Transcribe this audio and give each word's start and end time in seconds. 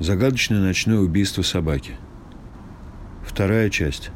Загадочное 0.00 0.60
ночное 0.60 0.98
убийство 0.98 1.42
собаки. 1.42 1.96
Вторая 3.24 3.68
часть. 3.68 4.10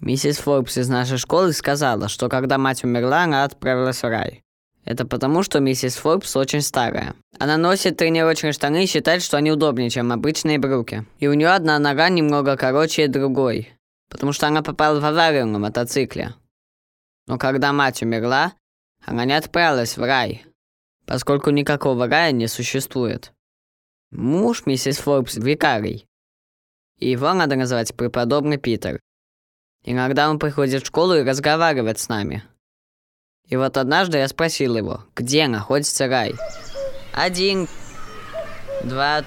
Миссис 0.00 0.36
Форбс 0.36 0.76
из 0.76 0.90
нашей 0.90 1.16
школы 1.16 1.54
сказала, 1.54 2.08
что 2.08 2.28
когда 2.28 2.58
мать 2.58 2.84
умерла, 2.84 3.22
она 3.22 3.44
отправилась 3.44 4.02
в 4.02 4.06
рай. 4.06 4.42
Это 4.84 5.06
потому, 5.06 5.42
что 5.42 5.60
миссис 5.60 5.96
Форбс 5.96 6.36
очень 6.36 6.60
старая. 6.60 7.14
Она 7.38 7.56
носит 7.56 7.96
тренировочные 7.96 8.52
штаны 8.52 8.84
и 8.84 8.86
считает, 8.86 9.22
что 9.22 9.38
они 9.38 9.50
удобнее, 9.50 9.88
чем 9.88 10.12
обычные 10.12 10.58
брюки. 10.58 11.06
И 11.20 11.26
у 11.26 11.32
нее 11.32 11.48
одна 11.48 11.78
нога 11.78 12.10
немного 12.10 12.54
короче 12.58 13.08
другой, 13.08 13.70
потому 14.10 14.34
что 14.34 14.46
она 14.46 14.60
попала 14.60 15.00
в 15.00 15.04
аварию 15.06 15.46
на 15.46 15.58
мотоцикле. 15.58 16.34
Но 17.26 17.38
когда 17.38 17.72
мать 17.72 18.02
умерла, 18.02 18.52
она 19.06 19.24
не 19.24 19.32
отправилась 19.32 19.96
в 19.96 20.02
рай, 20.02 20.44
поскольку 21.06 21.50
никакого 21.50 22.06
рая 22.08 22.32
не 22.32 22.46
существует. 22.48 23.32
Муж 24.10 24.64
миссис 24.66 24.98
Форбс– 24.98 25.36
викарий. 25.36 26.06
И 26.98 27.10
его 27.10 27.32
надо 27.34 27.56
называть 27.56 27.94
преподобный 27.94 28.58
Питер. 28.58 29.00
Иногда 29.84 30.30
он 30.30 30.38
приходит 30.38 30.82
в 30.82 30.86
школу 30.86 31.14
и 31.14 31.22
разговаривает 31.24 31.98
с 31.98 32.08
нами. 32.08 32.44
И 33.46 33.56
вот 33.56 33.76
однажды 33.76 34.18
я 34.18 34.28
спросил 34.28 34.76
его, 34.76 35.04
где 35.14 35.48
находится 35.48 36.06
рай. 36.06 36.34
Один, 37.12 37.68
два, 38.84 39.22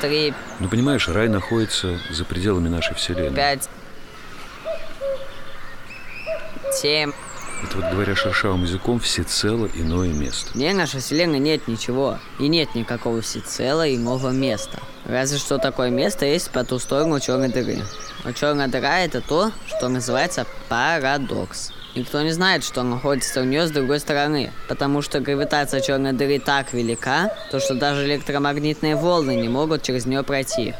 три, 0.00 0.32
Ну, 0.60 0.68
понимаешь, 0.68 1.08
рай 1.08 1.28
находится 1.28 1.98
за 2.10 2.24
пределами 2.24 2.68
нашей 2.68 2.94
Вселенной. 2.94 3.34
пять, 3.34 3.68
семь. 6.72 7.12
Это 7.62 7.76
вот, 7.76 7.90
говоря 7.90 8.14
шершавым 8.14 8.62
языком, 8.62 9.00
всецело 9.00 9.68
иное 9.74 10.08
место. 10.08 10.50
Вне 10.54 10.72
нашей 10.72 11.00
вселенной 11.00 11.38
нет 11.38 11.68
ничего. 11.68 12.18
И 12.38 12.48
нет 12.48 12.74
никакого 12.74 13.20
всецело 13.20 13.88
иного 13.94 14.30
места. 14.30 14.78
Разве 15.04 15.38
что 15.38 15.58
такое 15.58 15.90
место 15.90 16.24
есть 16.24 16.50
по 16.50 16.64
ту 16.64 16.78
сторону 16.78 17.20
черной 17.20 17.48
дыры. 17.48 17.78
Но 18.24 18.32
черная 18.32 18.68
дыра 18.68 19.00
это 19.00 19.20
то, 19.20 19.52
что 19.66 19.88
называется 19.88 20.46
парадокс. 20.68 21.72
Никто 21.96 22.22
не 22.22 22.30
знает, 22.30 22.62
что 22.62 22.82
находится 22.82 23.40
у 23.40 23.44
нее 23.44 23.66
с 23.66 23.70
другой 23.70 23.98
стороны, 23.98 24.52
потому 24.68 25.02
что 25.02 25.20
гравитация 25.20 25.80
черной 25.80 26.12
дыры 26.12 26.38
так 26.38 26.72
велика, 26.72 27.34
то 27.50 27.58
что 27.58 27.74
даже 27.74 28.06
электромагнитные 28.06 28.94
волны 28.94 29.36
не 29.36 29.48
могут 29.48 29.82
через 29.82 30.06
нее 30.06 30.22
пройти. 30.22 30.74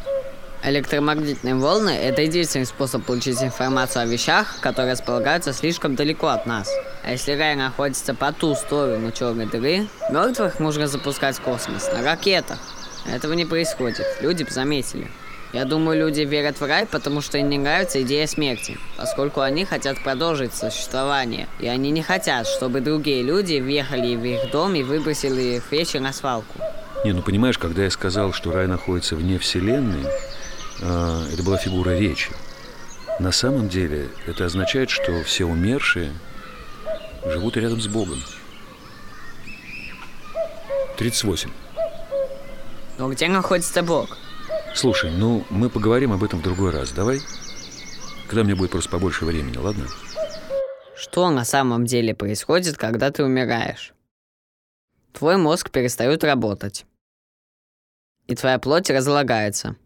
Электромагнитные 0.62 1.54
волны– 1.54 1.88
это 2.02 2.20
единственный 2.20 2.66
способ 2.66 3.02
получить 3.04 3.42
информацию 3.42 4.02
о 4.02 4.06
вещах, 4.06 4.60
которые 4.60 4.92
располагаются 4.92 5.54
слишком 5.54 5.94
далеко 5.94 6.26
от 6.26 6.44
нас. 6.44 6.70
А 7.02 7.12
если 7.12 7.32
рай 7.32 7.56
находится 7.56 8.14
по 8.14 8.30
ту 8.30 8.54
сторону 8.54 9.10
черной 9.10 9.46
дыры, 9.46 9.86
мертвых 10.10 10.60
можно 10.60 10.86
запускать 10.86 11.38
в 11.38 11.40
космос 11.40 11.90
на 11.90 12.02
ракетах. 12.02 12.58
Этого 13.06 13.32
не 13.32 13.46
происходит, 13.46 14.06
люди 14.20 14.44
бы 14.44 14.50
заметили. 14.50 15.08
Я 15.54 15.64
думаю, 15.64 15.98
люди 15.98 16.20
верят 16.20 16.60
в 16.60 16.66
рай, 16.66 16.84
потому 16.84 17.22
что 17.22 17.38
им 17.38 17.48
не 17.48 17.56
нравится 17.56 18.02
идея 18.02 18.26
смерти, 18.26 18.78
поскольку 18.98 19.40
они 19.40 19.64
хотят 19.64 20.02
продолжить 20.04 20.54
существование, 20.54 21.48
и 21.58 21.68
они 21.68 21.90
не 21.90 22.02
хотят, 22.02 22.46
чтобы 22.46 22.80
другие 22.80 23.22
люди 23.22 23.58
въехали 23.60 24.14
в 24.14 24.24
их 24.24 24.50
дом 24.52 24.74
и 24.74 24.82
выбросили 24.82 25.56
их 25.56 25.72
вещи 25.72 25.96
на 25.96 26.12
свалку. 26.12 26.60
Не, 27.02 27.12
ну 27.12 27.22
понимаешь, 27.22 27.56
когда 27.56 27.82
я 27.82 27.90
сказал, 27.90 28.34
что 28.34 28.52
рай 28.52 28.66
находится 28.66 29.16
вне 29.16 29.38
Вселенной, 29.38 30.04
это 30.80 31.42
была 31.42 31.56
фигура 31.58 31.90
речи. 31.90 32.30
На 33.18 33.32
самом 33.32 33.68
деле 33.68 34.08
это 34.26 34.46
означает, 34.46 34.90
что 34.90 35.22
все 35.24 35.44
умершие 35.44 36.12
живут 37.26 37.56
рядом 37.56 37.80
с 37.80 37.86
Богом. 37.86 38.18
38. 40.96 41.50
Но 42.98 43.10
где 43.10 43.28
находится 43.28 43.82
Бог? 43.82 44.18
Слушай, 44.74 45.10
ну 45.10 45.44
мы 45.50 45.70
поговорим 45.70 46.12
об 46.12 46.22
этом 46.22 46.40
в 46.40 46.42
другой 46.42 46.70
раз, 46.70 46.92
давай? 46.92 47.20
Когда 48.28 48.44
мне 48.44 48.54
будет 48.54 48.70
просто 48.70 48.90
побольше 48.90 49.24
времени, 49.24 49.56
ладно? 49.56 49.86
Что 50.94 51.30
на 51.30 51.44
самом 51.44 51.86
деле 51.86 52.14
происходит, 52.14 52.76
когда 52.76 53.10
ты 53.10 53.24
умираешь? 53.24 53.94
Твой 55.12 55.38
мозг 55.38 55.70
перестает 55.70 56.22
работать. 56.22 56.86
И 58.26 58.34
твоя 58.34 58.58
плоть 58.58 58.90
разлагается. 58.90 59.76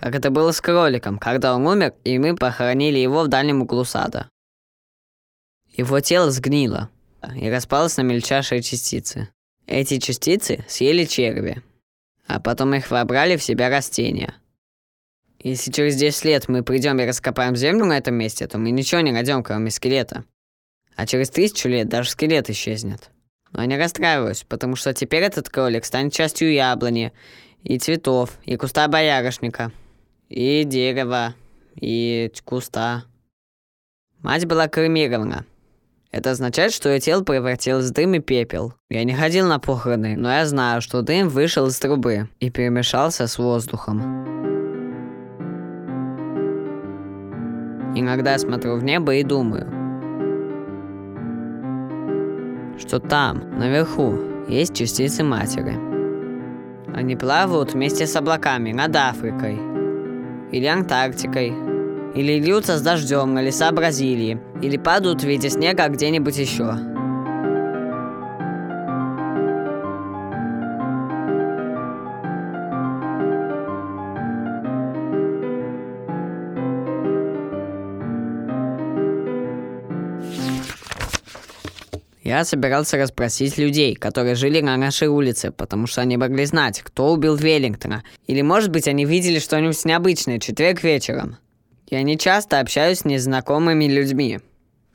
Как 0.00 0.14
это 0.14 0.30
было 0.30 0.50
с 0.52 0.60
кроликом, 0.62 1.18
когда 1.18 1.54
он 1.54 1.66
умер, 1.66 1.92
и 2.04 2.18
мы 2.18 2.34
похоронили 2.34 2.98
его 2.98 3.22
в 3.22 3.28
дальнем 3.28 3.60
углу 3.60 3.84
сада. 3.84 4.30
Его 5.76 6.00
тело 6.00 6.30
сгнило 6.30 6.88
и 7.36 7.50
распалось 7.50 7.98
на 7.98 8.02
мельчайшие 8.02 8.62
частицы. 8.62 9.28
Эти 9.66 9.98
частицы 9.98 10.64
съели 10.68 11.04
черви, 11.04 11.62
а 12.26 12.40
потом 12.40 12.74
их 12.74 12.90
вобрали 12.90 13.36
в 13.36 13.42
себя 13.42 13.68
растения. 13.68 14.34
Если 15.38 15.70
через 15.70 15.96
10 15.96 16.24
лет 16.24 16.48
мы 16.48 16.62
придем 16.62 16.98
и 16.98 17.06
раскопаем 17.06 17.54
землю 17.54 17.84
на 17.84 17.98
этом 17.98 18.14
месте, 18.14 18.46
то 18.46 18.58
мы 18.58 18.70
ничего 18.70 19.02
не 19.02 19.12
найдем, 19.12 19.42
кроме 19.42 19.70
скелета. 19.70 20.24
А 20.96 21.06
через 21.06 21.30
тысячу 21.30 21.68
лет 21.68 21.88
даже 21.88 22.10
скелет 22.10 22.50
исчезнет. 22.50 23.10
Но 23.52 23.60
я 23.60 23.66
не 23.66 23.76
расстраиваюсь, 23.76 24.44
потому 24.48 24.76
что 24.76 24.94
теперь 24.94 25.22
этот 25.22 25.48
кролик 25.48 25.84
станет 25.84 26.12
частью 26.12 26.52
яблони, 26.52 27.12
и 27.62 27.78
цветов, 27.78 28.38
и 28.44 28.56
куста 28.56 28.88
боярышника, 28.88 29.72
и 30.30 30.64
дерева, 30.64 31.34
и 31.74 32.32
куста. 32.44 33.04
Мать 34.22 34.46
была 34.46 34.68
кремирована. 34.68 35.44
Это 36.12 36.30
означает, 36.30 36.72
что 36.72 36.88
ее 36.88 37.00
тело 37.00 37.22
превратилось 37.22 37.90
в 37.90 37.92
дым 37.92 38.14
и 38.14 38.20
пепел. 38.20 38.74
Я 38.88 39.04
не 39.04 39.14
ходил 39.14 39.46
на 39.46 39.58
похороны, 39.58 40.16
но 40.16 40.30
я 40.30 40.46
знаю, 40.46 40.80
что 40.80 41.02
дым 41.02 41.28
вышел 41.28 41.66
из 41.66 41.78
трубы 41.78 42.28
и 42.38 42.50
перемешался 42.50 43.26
с 43.26 43.38
воздухом. 43.38 44.00
Иногда 47.96 48.32
я 48.32 48.38
смотрю 48.38 48.76
в 48.76 48.84
небо 48.84 49.14
и 49.14 49.24
думаю, 49.24 49.66
что 52.78 53.00
там, 53.00 53.58
наверху, 53.58 54.16
есть 54.48 54.74
частицы 54.74 55.22
матери. 55.24 55.76
Они 56.94 57.16
плавают 57.16 57.72
вместе 57.72 58.06
с 58.06 58.16
облаками 58.16 58.72
над 58.72 58.94
Африкой 58.96 59.69
или 60.52 60.66
Антарктикой, 60.66 61.52
или 62.14 62.40
льются 62.40 62.78
с 62.78 62.82
дождем 62.82 63.34
на 63.34 63.42
леса 63.42 63.70
Бразилии, 63.72 64.40
или 64.62 64.76
падают 64.76 65.22
в 65.22 65.26
виде 65.26 65.48
снега 65.48 65.88
где-нибудь 65.88 66.36
еще. 66.36 66.89
Я 82.30 82.44
собирался 82.44 82.96
расспросить 82.96 83.58
людей, 83.58 83.96
которые 83.96 84.36
жили 84.36 84.60
на 84.60 84.76
нашей 84.76 85.08
улице, 85.08 85.50
потому 85.50 85.88
что 85.88 86.00
они 86.00 86.16
могли 86.16 86.44
знать, 86.44 86.80
кто 86.80 87.10
убил 87.10 87.34
Веллингтона. 87.34 88.04
Или, 88.28 88.40
может 88.42 88.70
быть, 88.70 88.86
они 88.86 89.04
видели 89.04 89.40
что-нибудь 89.40 89.84
необычное 89.84 90.38
четверг 90.38 90.84
вечером. 90.84 91.38
Я 91.88 92.04
не 92.04 92.16
часто 92.16 92.60
общаюсь 92.60 92.98
с 93.00 93.04
незнакомыми 93.04 93.86
людьми. 93.86 94.38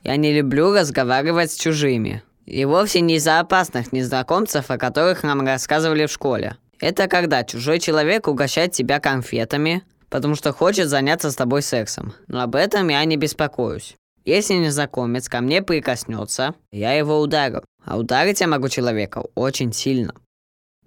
Я 0.02 0.16
не 0.16 0.32
люблю 0.32 0.72
разговаривать 0.72 1.52
с 1.52 1.56
чужими. 1.56 2.22
И 2.46 2.64
вовсе 2.64 3.02
не 3.02 3.16
из-за 3.16 3.38
опасных 3.38 3.92
незнакомцев, 3.92 4.70
о 4.70 4.78
которых 4.78 5.22
нам 5.22 5.46
рассказывали 5.46 6.06
в 6.06 6.10
школе. 6.10 6.56
Это 6.80 7.06
когда 7.06 7.44
чужой 7.44 7.80
человек 7.80 8.28
угощает 8.28 8.72
тебя 8.72 8.98
конфетами, 8.98 9.82
потому 10.08 10.36
что 10.36 10.54
хочет 10.54 10.88
заняться 10.88 11.30
с 11.30 11.36
тобой 11.36 11.60
сексом. 11.60 12.14
Но 12.28 12.40
об 12.40 12.54
этом 12.54 12.88
я 12.88 13.04
не 13.04 13.18
беспокоюсь. 13.18 13.94
Если 14.26 14.54
незнакомец 14.54 15.28
ко 15.28 15.40
мне 15.40 15.62
прикоснется, 15.62 16.56
я 16.72 16.92
его 16.94 17.20
ударю. 17.20 17.62
А 17.84 17.96
ударить 17.96 18.40
я 18.40 18.48
могу 18.48 18.68
человека 18.68 19.22
очень 19.36 19.72
сильно. 19.72 20.14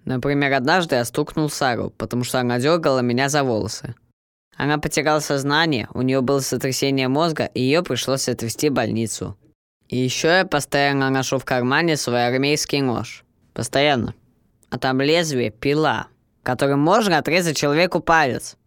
Например, 0.03 0.51
однажды 0.53 0.95
я 0.95 1.05
стукнул 1.05 1.49
Сару, 1.49 1.89
потому 1.91 2.25
что 2.25 2.41
она 2.41 2.59
дергала 2.59 2.99
меня 2.99 3.29
за 3.29 3.45
волосы. 3.45 3.95
Она 4.57 4.77
потеряла 4.77 5.21
сознание, 5.21 5.87
у 5.93 6.01
нее 6.01 6.19
было 6.19 6.41
сотрясение 6.41 7.07
мозга, 7.07 7.45
и 7.45 7.61
ее 7.61 7.81
пришлось 7.81 8.27
отвезти 8.27 8.69
в 8.69 8.73
больницу. 8.73 9.37
И 9.87 9.95
еще 9.95 10.27
я 10.27 10.45
постоянно 10.45 11.09
ношу 11.09 11.39
в 11.39 11.45
кармане 11.45 11.95
свой 11.95 12.27
армейский 12.27 12.81
нож. 12.81 13.23
Постоянно. 13.53 14.15
А 14.69 14.77
там 14.77 14.99
лезвие 14.99 15.49
пила, 15.49 16.07
которым 16.43 16.81
можно 16.81 17.17
отрезать 17.17 17.55
человеку 17.55 18.01
палец. 18.01 18.57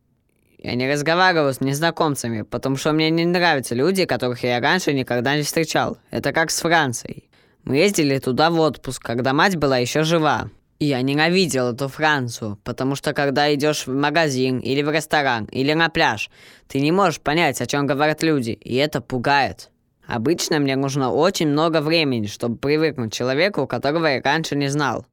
Я 0.62 0.76
не 0.76 0.88
разговариваю 0.88 1.52
с 1.52 1.60
незнакомцами, 1.60 2.42
потому 2.42 2.76
что 2.76 2.92
мне 2.92 3.10
не 3.10 3.24
нравятся 3.24 3.74
люди, 3.74 4.04
которых 4.04 4.44
я 4.44 4.60
раньше 4.60 4.92
никогда 4.92 5.36
не 5.36 5.42
встречал. 5.42 5.98
Это 6.12 6.32
как 6.32 6.52
с 6.52 6.60
Францией. 6.60 7.28
Мы 7.64 7.78
ездили 7.78 8.18
туда 8.18 8.48
в 8.48 8.60
отпуск, 8.60 9.02
когда 9.02 9.32
мать 9.32 9.56
была 9.56 9.78
еще 9.78 10.04
жива. 10.04 10.50
И 10.78 10.86
я 10.86 11.02
ненавидел 11.02 11.72
эту 11.72 11.88
Францию, 11.88 12.60
потому 12.62 12.94
что 12.94 13.12
когда 13.12 13.52
идешь 13.52 13.88
в 13.88 13.92
магазин 13.92 14.60
или 14.60 14.82
в 14.82 14.90
ресторан 14.90 15.46
или 15.46 15.72
на 15.72 15.88
пляж, 15.88 16.30
ты 16.68 16.80
не 16.80 16.92
можешь 16.92 17.20
понять, 17.20 17.60
о 17.60 17.66
чем 17.66 17.88
говорят 17.88 18.22
люди, 18.22 18.50
и 18.50 18.76
это 18.76 19.00
пугает. 19.00 19.68
Обычно 20.06 20.60
мне 20.60 20.76
нужно 20.76 21.12
очень 21.12 21.48
много 21.48 21.80
времени, 21.80 22.26
чтобы 22.26 22.56
привыкнуть 22.56 23.10
к 23.10 23.16
человеку, 23.16 23.66
которого 23.66 24.06
я 24.06 24.22
раньше 24.22 24.54
не 24.54 24.68
знал. 24.68 25.06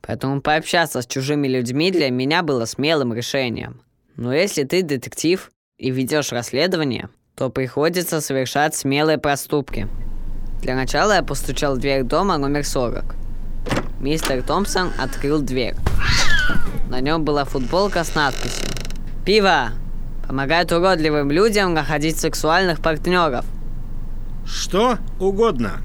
Поэтому 0.00 0.40
пообщаться 0.40 1.02
с 1.02 1.06
чужими 1.06 1.46
людьми 1.46 1.90
для 1.90 2.10
меня 2.10 2.42
было 2.42 2.64
смелым 2.64 3.12
решением. 3.12 3.82
Но 4.16 4.34
если 4.34 4.64
ты 4.64 4.82
детектив 4.82 5.50
и 5.78 5.90
ведешь 5.90 6.32
расследование, 6.32 7.08
то 7.34 7.50
приходится 7.50 8.20
совершать 8.20 8.74
смелые 8.74 9.18
проступки. 9.18 9.88
Для 10.60 10.74
начала 10.76 11.16
я 11.16 11.22
постучал 11.22 11.76
в 11.76 11.78
дверь 11.78 12.02
дома 12.02 12.36
номер 12.38 12.64
40. 12.64 13.16
Мистер 14.00 14.42
Томпсон 14.42 14.90
открыл 14.98 15.40
дверь. 15.40 15.74
На 16.88 17.00
нем 17.00 17.24
была 17.24 17.44
футболка 17.44 18.04
с 18.04 18.14
надписью 18.14 18.66
«Пиво! 19.24 19.70
Помогает 20.26 20.72
уродливым 20.72 21.30
людям 21.30 21.74
находить 21.74 22.18
сексуальных 22.18 22.80
партнеров». 22.80 23.44
Что 24.44 24.98
угодно. 25.20 25.80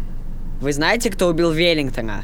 Вы 0.60 0.74
знаете, 0.74 1.10
кто 1.12 1.28
убил 1.28 1.52
Веллингтона? 1.52 2.24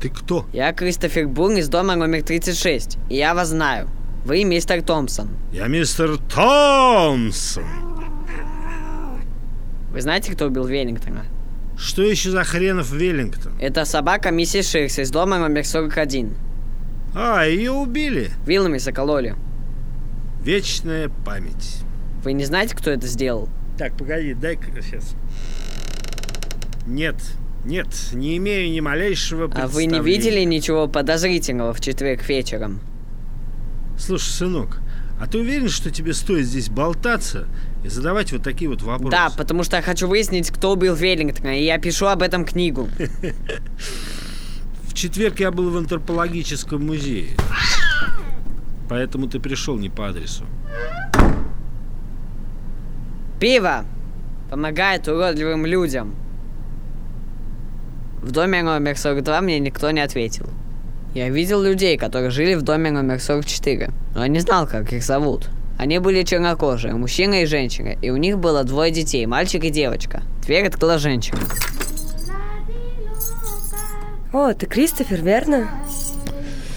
Ты 0.00 0.10
кто? 0.10 0.44
Я 0.52 0.72
Кристофер 0.72 1.26
Бун 1.26 1.56
из 1.56 1.68
дома 1.68 1.94
номер 1.94 2.22
36, 2.22 2.98
и 3.08 3.16
я 3.16 3.34
вас 3.34 3.48
знаю. 3.48 3.88
Вы 4.26 4.42
мистер 4.42 4.82
Томпсон. 4.82 5.28
Я 5.52 5.68
мистер 5.68 6.18
Томпсон. 6.18 7.62
Вы 9.92 10.00
знаете, 10.00 10.32
кто 10.32 10.46
убил 10.46 10.66
Веллингтона? 10.66 11.26
Что 11.78 12.02
еще 12.02 12.30
за 12.30 12.42
хренов 12.42 12.90
Веллингтон? 12.90 13.52
Это 13.60 13.84
собака 13.84 14.32
миссис 14.32 14.68
Ширс 14.68 14.98
из 14.98 15.12
дома 15.12 15.38
номер 15.38 15.64
41. 15.64 16.34
А, 17.14 17.44
ее 17.44 17.70
убили. 17.70 18.32
Вилами 18.44 18.78
закололи. 18.78 19.36
Вечная 20.42 21.08
память. 21.24 21.82
Вы 22.24 22.32
не 22.32 22.46
знаете, 22.46 22.74
кто 22.74 22.90
это 22.90 23.06
сделал? 23.06 23.48
Так, 23.78 23.96
погоди, 23.96 24.34
дай-ка 24.34 24.82
сейчас. 24.82 25.14
Нет, 26.84 27.14
нет, 27.64 27.86
не 28.12 28.38
имею 28.38 28.72
ни 28.72 28.80
малейшего 28.80 29.48
А 29.54 29.68
вы 29.68 29.86
не 29.86 30.00
видели 30.00 30.40
ничего 30.40 30.88
подозрительного 30.88 31.72
в 31.72 31.80
четверг 31.80 32.28
вечером? 32.28 32.80
Слушай, 33.98 34.30
сынок, 34.30 34.80
а 35.18 35.26
ты 35.26 35.38
уверен, 35.38 35.68
что 35.68 35.90
тебе 35.90 36.12
стоит 36.12 36.46
здесь 36.46 36.68
болтаться 36.68 37.48
и 37.84 37.88
задавать 37.88 38.32
вот 38.32 38.42
такие 38.42 38.68
вот 38.68 38.82
вопросы? 38.82 39.10
Да, 39.10 39.30
потому 39.30 39.64
что 39.64 39.76
я 39.76 39.82
хочу 39.82 40.06
выяснить, 40.06 40.50
кто 40.50 40.72
убил 40.72 40.94
Веллингтона, 40.94 41.58
и 41.58 41.64
я 41.64 41.78
пишу 41.78 42.06
об 42.06 42.22
этом 42.22 42.44
книгу. 42.44 42.88
В 44.82 44.94
четверг 44.94 45.40
я 45.40 45.50
был 45.50 45.70
в 45.70 45.76
антропологическом 45.76 46.86
музее. 46.86 47.36
Поэтому 48.88 49.28
ты 49.28 49.40
пришел 49.40 49.76
не 49.76 49.90
по 49.90 50.08
адресу. 50.08 50.44
Пиво 53.40 53.84
помогает 54.50 55.06
уродливым 55.08 55.66
людям. 55.66 56.14
В 58.22 58.30
доме 58.32 58.62
номер 58.62 58.96
42 58.96 59.40
мне 59.42 59.58
никто 59.58 59.90
не 59.90 60.00
ответил. 60.00 60.48
Я 61.16 61.30
видел 61.30 61.62
людей, 61.62 61.96
которые 61.96 62.28
жили 62.28 62.56
в 62.56 62.60
доме 62.60 62.90
номер 62.90 63.22
44, 63.22 63.88
но 64.14 64.20
я 64.20 64.28
не 64.28 64.38
знал, 64.40 64.66
как 64.66 64.92
их 64.92 65.02
зовут. 65.02 65.48
Они 65.78 65.98
были 65.98 66.22
чернокожие, 66.24 66.92
мужчина 66.92 67.40
и 67.40 67.46
женщина, 67.46 67.96
и 68.02 68.10
у 68.10 68.18
них 68.18 68.36
было 68.36 68.64
двое 68.64 68.90
детей, 68.90 69.24
мальчик 69.24 69.64
и 69.64 69.70
девочка. 69.70 70.22
Дверь 70.42 70.66
открыла 70.66 70.98
женщина. 70.98 71.38
О, 74.30 74.52
ты 74.52 74.66
Кристофер, 74.66 75.22
верно? 75.22 75.70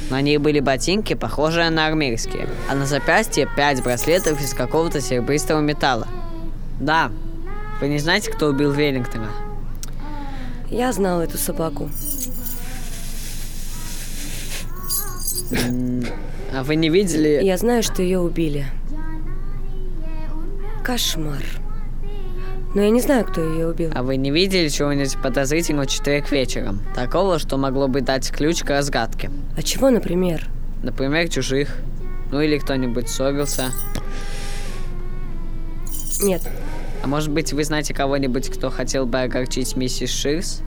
На 0.09 0.21
ней 0.21 0.37
были 0.37 0.61
ботинки, 0.61 1.15
похожие 1.15 1.69
на 1.69 1.87
армейские, 1.87 2.47
а 2.69 2.75
на 2.75 2.85
запястье 2.85 3.45
пять 3.57 3.83
браслетов 3.83 4.41
из 4.41 4.53
какого-то 4.53 5.01
серебристого 5.01 5.59
металла. 5.59 6.07
Да, 6.79 7.11
вы 7.81 7.89
не 7.89 7.99
знаете, 7.99 8.31
кто 8.31 8.47
убил 8.47 8.71
Веллингтона? 8.71 9.31
Я 10.69 10.93
знал 10.93 11.19
эту 11.19 11.37
собаку. 11.37 11.89
А 15.51 16.63
вы 16.63 16.75
не 16.75 16.89
видели... 16.89 17.43
Я 17.43 17.57
знаю, 17.57 17.83
что 17.83 18.01
ее 18.01 18.19
убили. 18.19 18.65
Кошмар. 20.83 21.43
Но 22.75 22.81
я 22.81 22.89
не 22.91 23.01
знаю, 23.01 23.25
кто 23.25 23.41
ее 23.41 23.67
убил. 23.67 23.91
А 23.95 24.03
вы 24.03 24.17
не 24.17 24.29
видели 24.31 24.67
чего-нибудь 24.69 25.17
подозрительного 25.21 25.87
в 25.87 25.89
четверг 25.89 26.31
вечером? 26.31 26.81
Такого, 26.95 27.39
что 27.39 27.57
могло 27.57 27.87
бы 27.87 28.01
дать 28.01 28.29
ключ 28.31 28.61
к 28.61 28.69
разгадке. 28.69 29.31
А 29.57 29.63
чего, 29.63 29.89
например? 29.89 30.47
Например, 30.83 31.27
чужих. 31.29 31.77
Ну 32.31 32.41
или 32.41 32.59
кто-нибудь 32.59 33.09
ссорился. 33.09 33.71
Нет. 36.21 36.43
А 37.01 37.07
может 37.07 37.31
быть, 37.31 37.53
вы 37.53 37.63
знаете 37.63 37.93
кого-нибудь, 37.93 38.49
кто 38.49 38.69
хотел 38.69 39.05
бы 39.05 39.21
огорчить 39.21 39.75
миссис 39.75 40.11
Ширс? 40.11 40.61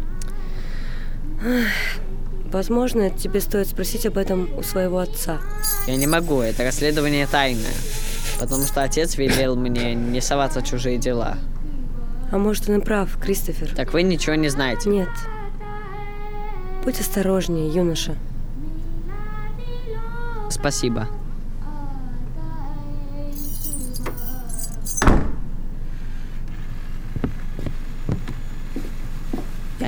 Возможно, 2.53 3.09
тебе 3.09 3.41
стоит 3.41 3.67
спросить 3.67 4.05
об 4.05 4.19
этом 4.19 4.51
у 4.59 4.63
своего 4.63 4.99
отца. 4.99 5.41
Я 5.87 5.97
не 5.97 6.07
могу, 6.07 6.41
это 6.41 6.65
расследование 6.65 7.27
тайное. 7.27 7.73
Потому 8.39 8.65
что 8.65 8.83
отец 8.83 9.17
велел 9.17 9.57
мне 9.57 9.95
не 9.95 10.21
соваться 10.21 10.61
в 10.61 10.65
чужие 10.65 10.99
дела. 10.99 11.39
А 12.31 12.37
может, 12.37 12.69
он 12.69 12.77
и 12.77 12.81
прав, 12.81 13.17
Кристофер. 13.19 13.75
Так 13.75 13.95
вы 13.95 14.03
ничего 14.03 14.35
не 14.35 14.51
знаете? 14.51 14.91
Нет. 14.91 15.09
Будь 16.85 17.01
осторожнее, 17.01 17.73
юноша. 17.73 18.17
Спасибо. 20.51 21.09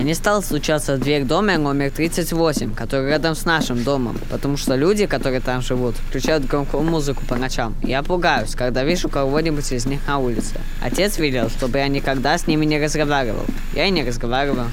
Не 0.05 0.13
стал 0.15 0.43
стучаться 0.43 0.97
в 0.97 1.01
дверь 1.01 1.25
дома 1.25 1.57
номер 1.57 1.91
38, 1.91 2.75
который 2.75 3.09
рядом 3.09 3.35
с 3.35 3.47
нашим 3.47 3.83
домом, 3.83 4.19
потому 4.31 4.59
что 4.59 4.77
люди, 4.77 5.07
которые 5.07 5.41
там 5.41 5.63
живут, 5.63 5.97
включают 5.97 6.45
громкую 6.45 6.83
музыку 6.83 7.23
по 7.27 7.37
ночам. 7.37 7.75
Я 7.83 8.03
пугаюсь, 8.03 8.55
когда 8.55 8.85
вижу 8.85 9.09
кого-нибудь 9.09 9.73
из 9.73 9.87
них 9.87 10.07
на 10.07 10.19
улице. 10.19 10.61
Отец 10.83 11.19
велел, 11.19 11.49
чтобы 11.49 11.79
я 11.79 11.89
никогда 11.89 12.37
с 12.37 12.47
ними 12.47 12.67
не 12.67 12.79
разговаривал. 12.79 13.47
Я 13.73 13.87
и 13.87 13.91
не 13.91 14.05
разговаривал. 14.05 14.67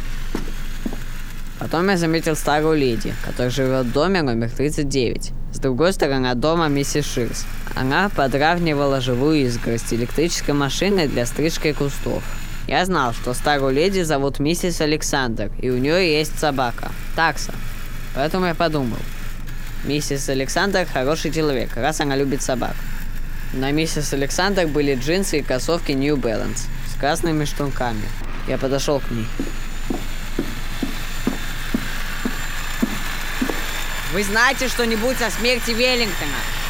Потом 1.59 1.89
я 1.89 1.97
заметил 1.97 2.35
старую 2.35 2.77
леди, 2.77 3.13
которая 3.25 3.51
живет 3.51 3.85
в 3.85 3.93
доме 3.93 4.21
номер 4.23 4.49
39. 4.49 5.31
С 5.53 5.59
другой 5.59 5.93
стороны 5.93 6.27
от 6.27 6.39
дома 6.39 6.67
миссис 6.67 7.05
Ширс. 7.05 7.45
Она 7.73 8.09
подравнивала 8.09 8.99
живую 8.99 9.45
изгородь 9.45 9.93
электрической 9.93 10.53
машиной 10.53 11.07
для 11.07 11.25
стрижки 11.25 11.71
кустов. 11.71 12.23
Я 12.71 12.85
знал, 12.85 13.13
что 13.13 13.33
старую 13.33 13.73
леди 13.73 14.01
зовут 14.01 14.39
миссис 14.39 14.79
Александр, 14.79 15.51
и 15.61 15.69
у 15.69 15.77
нее 15.77 16.17
есть 16.17 16.39
собака, 16.39 16.89
такса. 17.17 17.53
Поэтому 18.15 18.45
я 18.45 18.55
подумал, 18.55 18.99
миссис 19.83 20.29
Александр 20.29 20.85
хороший 20.85 21.33
человек, 21.33 21.75
раз 21.75 21.99
она 21.99 22.15
любит 22.15 22.41
собак. 22.41 22.75
На 23.51 23.71
миссис 23.71 24.13
Александр 24.13 24.67
были 24.67 24.95
джинсы 24.95 25.39
и 25.39 25.41
кроссовки 25.41 25.91
New 25.91 26.15
Balance 26.15 26.69
с 26.89 26.97
красными 26.97 27.43
штуками. 27.43 28.07
Я 28.47 28.57
подошел 28.57 29.01
к 29.01 29.11
ней. 29.11 29.27
Вы 34.13 34.23
знаете 34.23 34.69
что-нибудь 34.69 35.21
о 35.21 35.29
смерти 35.29 35.71
Веллингтона? 35.71 36.60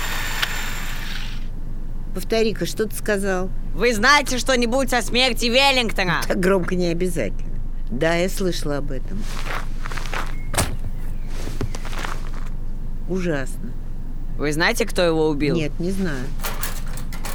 Повтори-ка, 2.13 2.65
что 2.65 2.85
ты 2.87 2.95
сказал? 2.95 3.49
Вы 3.73 3.93
знаете 3.93 4.37
что-нибудь 4.37 4.91
о 4.93 5.01
смерти 5.01 5.45
Веллингтона? 5.45 6.21
Так 6.27 6.39
громко 6.39 6.75
не 6.75 6.87
обязательно. 6.87 7.49
Да, 7.89 8.15
я 8.15 8.29
слышала 8.29 8.77
об 8.77 8.91
этом. 8.91 9.17
Ужасно. 13.09 13.71
Вы 14.37 14.51
знаете, 14.53 14.85
кто 14.85 15.01
его 15.01 15.29
убил? 15.29 15.55
Нет, 15.55 15.71
не 15.79 15.91
знаю. 15.91 16.25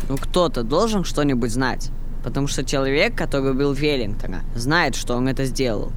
Ну 0.08 0.16
кто-то 0.16 0.62
должен 0.62 1.04
что-нибудь 1.04 1.50
знать. 1.52 1.90
Потому 2.24 2.48
что 2.48 2.64
человек, 2.64 3.14
который 3.16 3.52
убил 3.52 3.72
Веллингтона, 3.72 4.42
знает, 4.54 4.94
что 4.96 5.14
он 5.14 5.28
это 5.28 5.44
сделал. 5.44 5.92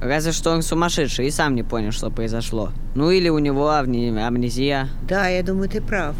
Разве 0.00 0.32
что 0.32 0.50
он 0.50 0.62
сумасшедший 0.62 1.26
и 1.26 1.30
сам 1.30 1.54
не 1.54 1.62
понял, 1.62 1.92
что 1.92 2.10
произошло. 2.10 2.70
Ну 2.94 3.10
или 3.10 3.28
у 3.28 3.38
него 3.38 3.68
амни- 3.70 4.18
амнезия. 4.18 4.88
Да, 5.08 5.28
я 5.28 5.42
думаю, 5.42 5.68
ты 5.68 5.80
прав. 5.80 6.14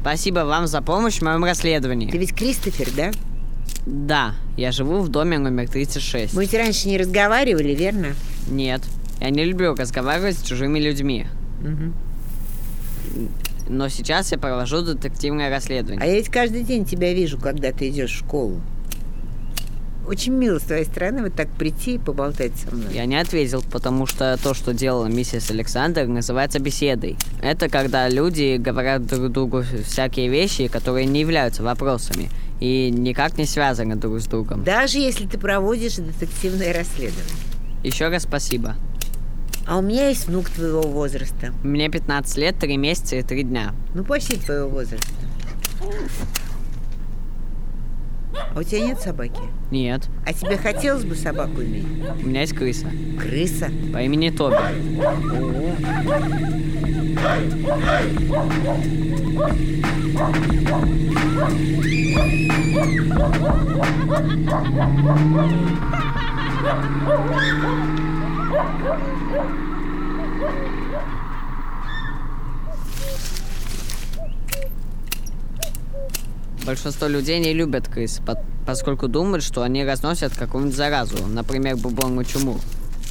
Спасибо 0.00 0.40
вам 0.40 0.66
за 0.66 0.80
помощь 0.82 1.18
в 1.18 1.22
моем 1.22 1.44
расследовании. 1.44 2.10
Ты 2.10 2.18
ведь 2.18 2.34
Кристофер, 2.34 2.88
да? 2.96 3.10
Да, 3.86 4.34
я 4.56 4.72
живу 4.72 5.00
в 5.00 5.08
доме 5.08 5.38
номер 5.38 5.68
36. 5.68 6.34
Мы 6.34 6.42
ведь 6.42 6.54
раньше 6.54 6.88
не 6.88 6.98
разговаривали, 6.98 7.74
верно? 7.74 8.14
Нет, 8.48 8.82
я 9.20 9.30
не 9.30 9.44
люблю 9.44 9.74
разговаривать 9.74 10.38
с 10.38 10.42
чужими 10.42 10.78
людьми. 10.78 11.26
Мгм. 11.60 11.94
Но 13.68 13.88
сейчас 13.88 14.32
я 14.32 14.38
провожу 14.38 14.82
детективное 14.82 15.48
А 15.48 15.50
расследование. 15.50 16.04
я 16.06 16.14
ведь 16.16 16.28
каждый 16.28 16.62
день 16.64 16.84
тебя 16.84 17.12
вижу, 17.14 17.38
когда 17.38 17.70
ты 17.72 17.88
идешь 17.88 18.12
в 18.12 18.18
школу. 18.18 18.60
Очень 20.06 20.32
мило 20.32 20.58
с 20.58 20.62
твоей 20.62 20.84
стороны 20.84 21.22
вот 21.22 21.34
так 21.34 21.48
прийти 21.50 21.94
и 21.94 21.98
поболтать 21.98 22.52
со 22.56 22.74
мной. 22.74 22.92
Я 22.92 23.06
не 23.06 23.16
ответил, 23.16 23.62
потому 23.70 24.06
что 24.06 24.36
то, 24.42 24.54
что 24.54 24.72
делала 24.74 25.06
миссис 25.06 25.50
Александр, 25.50 26.06
называется 26.06 26.58
беседой. 26.58 27.16
Это 27.40 27.68
когда 27.68 28.08
люди 28.08 28.56
говорят 28.56 29.06
друг 29.06 29.30
другу 29.30 29.62
всякие 29.86 30.28
вещи, 30.28 30.66
которые 30.66 31.06
не 31.06 31.20
являются 31.20 31.62
вопросами 31.62 32.28
и 32.60 32.90
никак 32.90 33.38
не 33.38 33.46
связаны 33.46 33.96
друг 33.96 34.20
с 34.20 34.26
другом. 34.26 34.64
Даже 34.64 34.98
если 34.98 35.26
ты 35.26 35.38
проводишь 35.38 35.96
детективное 35.96 36.72
расследование. 36.74 37.36
Еще 37.82 38.08
раз 38.08 38.24
спасибо. 38.24 38.76
А 39.66 39.78
у 39.78 39.82
меня 39.82 40.08
есть 40.08 40.26
внук 40.26 40.50
твоего 40.50 40.82
возраста. 40.82 41.54
Мне 41.62 41.88
15 41.88 42.36
лет, 42.38 42.58
3 42.58 42.76
месяца 42.76 43.16
и 43.16 43.22
3 43.22 43.44
дня. 43.44 43.74
Ну, 43.94 44.02
почти 44.04 44.36
твоего 44.36 44.68
возраста. 44.68 45.06
А 48.54 48.58
у 48.58 48.62
тебя 48.62 48.80
нет 48.80 49.00
собаки? 49.00 49.40
Нет, 49.70 50.08
А 50.26 50.32
тебе 50.32 50.56
хотелось 50.56 51.04
бы 51.04 51.14
собаку 51.14 51.62
иметь? 51.62 51.86
у 52.22 52.26
меня 52.26 52.40
есть 52.42 52.54
крыса 52.54 52.86
Крыса? 53.18 53.70
по 53.92 53.98
имени 54.02 54.30
Тоби. 54.30 54.56
Большинство 76.70 77.08
людей 77.08 77.40
не 77.40 77.52
любят 77.52 77.88
крыс, 77.88 78.20
по- 78.24 78.38
поскольку 78.64 79.08
думают, 79.08 79.42
что 79.42 79.62
они 79.62 79.84
разносят 79.84 80.36
какую-нибудь 80.36 80.76
заразу, 80.76 81.26
например, 81.26 81.76
бубонную 81.76 82.24
чуму. 82.24 82.60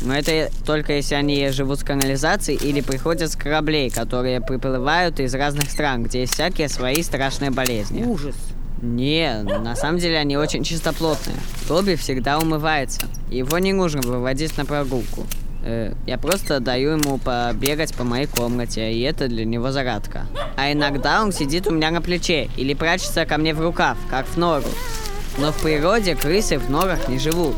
Но 0.01 0.15
это 0.15 0.49
только 0.65 0.93
если 0.93 1.15
они 1.15 1.49
живут 1.49 1.81
с 1.81 1.83
канализацией 1.83 2.57
или 2.57 2.79
приходят 2.79 3.29
с 3.29 3.35
кораблей, 3.35 3.89
которые 3.89 4.39
приплывают 4.39 5.19
из 5.19 5.35
разных 5.35 5.69
стран, 5.69 6.03
где 6.03 6.21
есть 6.21 6.35
всякие 6.35 6.69
свои 6.69 7.03
страшные 7.03 7.51
болезни. 7.51 8.01
Ужас. 8.03 8.35
Не, 8.81 9.43
на 9.43 9.75
самом 9.75 9.99
деле 9.99 10.17
они 10.19 10.37
очень 10.37 10.63
чистоплотные. 10.63 11.35
Тоби 11.67 11.95
всегда 11.95 12.39
умывается. 12.39 13.01
Его 13.29 13.59
не 13.59 13.73
нужно 13.73 13.99
выводить 13.99 14.57
на 14.57 14.63
прогулку. 14.63 15.25
Э, 15.61 15.93
я 16.05 16.17
просто 16.17 16.59
даю 16.59 16.91
ему 16.91 17.17
побегать 17.17 17.93
по 17.93 18.03
моей 18.03 18.27
комнате, 18.27 18.93
и 18.93 19.01
это 19.01 19.27
для 19.27 19.45
него 19.45 19.71
загадка. 19.71 20.25
А 20.55 20.71
иногда 20.71 21.21
он 21.21 21.31
сидит 21.31 21.67
у 21.67 21.71
меня 21.71 21.91
на 21.91 22.01
плече 22.01 22.49
или 22.55 22.73
прячется 22.73 23.25
ко 23.25 23.37
мне 23.37 23.53
в 23.53 23.61
рукав, 23.61 23.97
как 24.09 24.25
в 24.25 24.37
нору. 24.37 24.65
Но 25.37 25.51
в 25.51 25.61
природе 25.61 26.15
крысы 26.15 26.57
в 26.57 26.69
норах 26.69 27.07
не 27.07 27.19
живут. 27.19 27.55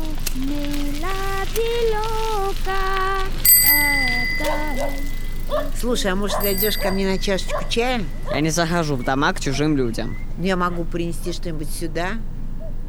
Слушай, 5.78 6.12
а 6.12 6.14
может, 6.14 6.40
зайдешь 6.42 6.78
ко 6.78 6.90
мне 6.90 7.06
на 7.06 7.18
чашечку 7.18 7.64
чая? 7.68 8.02
Я 8.32 8.40
не 8.40 8.50
захожу 8.50 8.94
в 8.94 9.04
дома 9.04 9.32
к 9.32 9.40
чужим 9.40 9.76
людям. 9.76 10.16
Я 10.38 10.56
могу 10.56 10.84
принести 10.84 11.32
что-нибудь 11.32 11.70
сюда. 11.70 12.10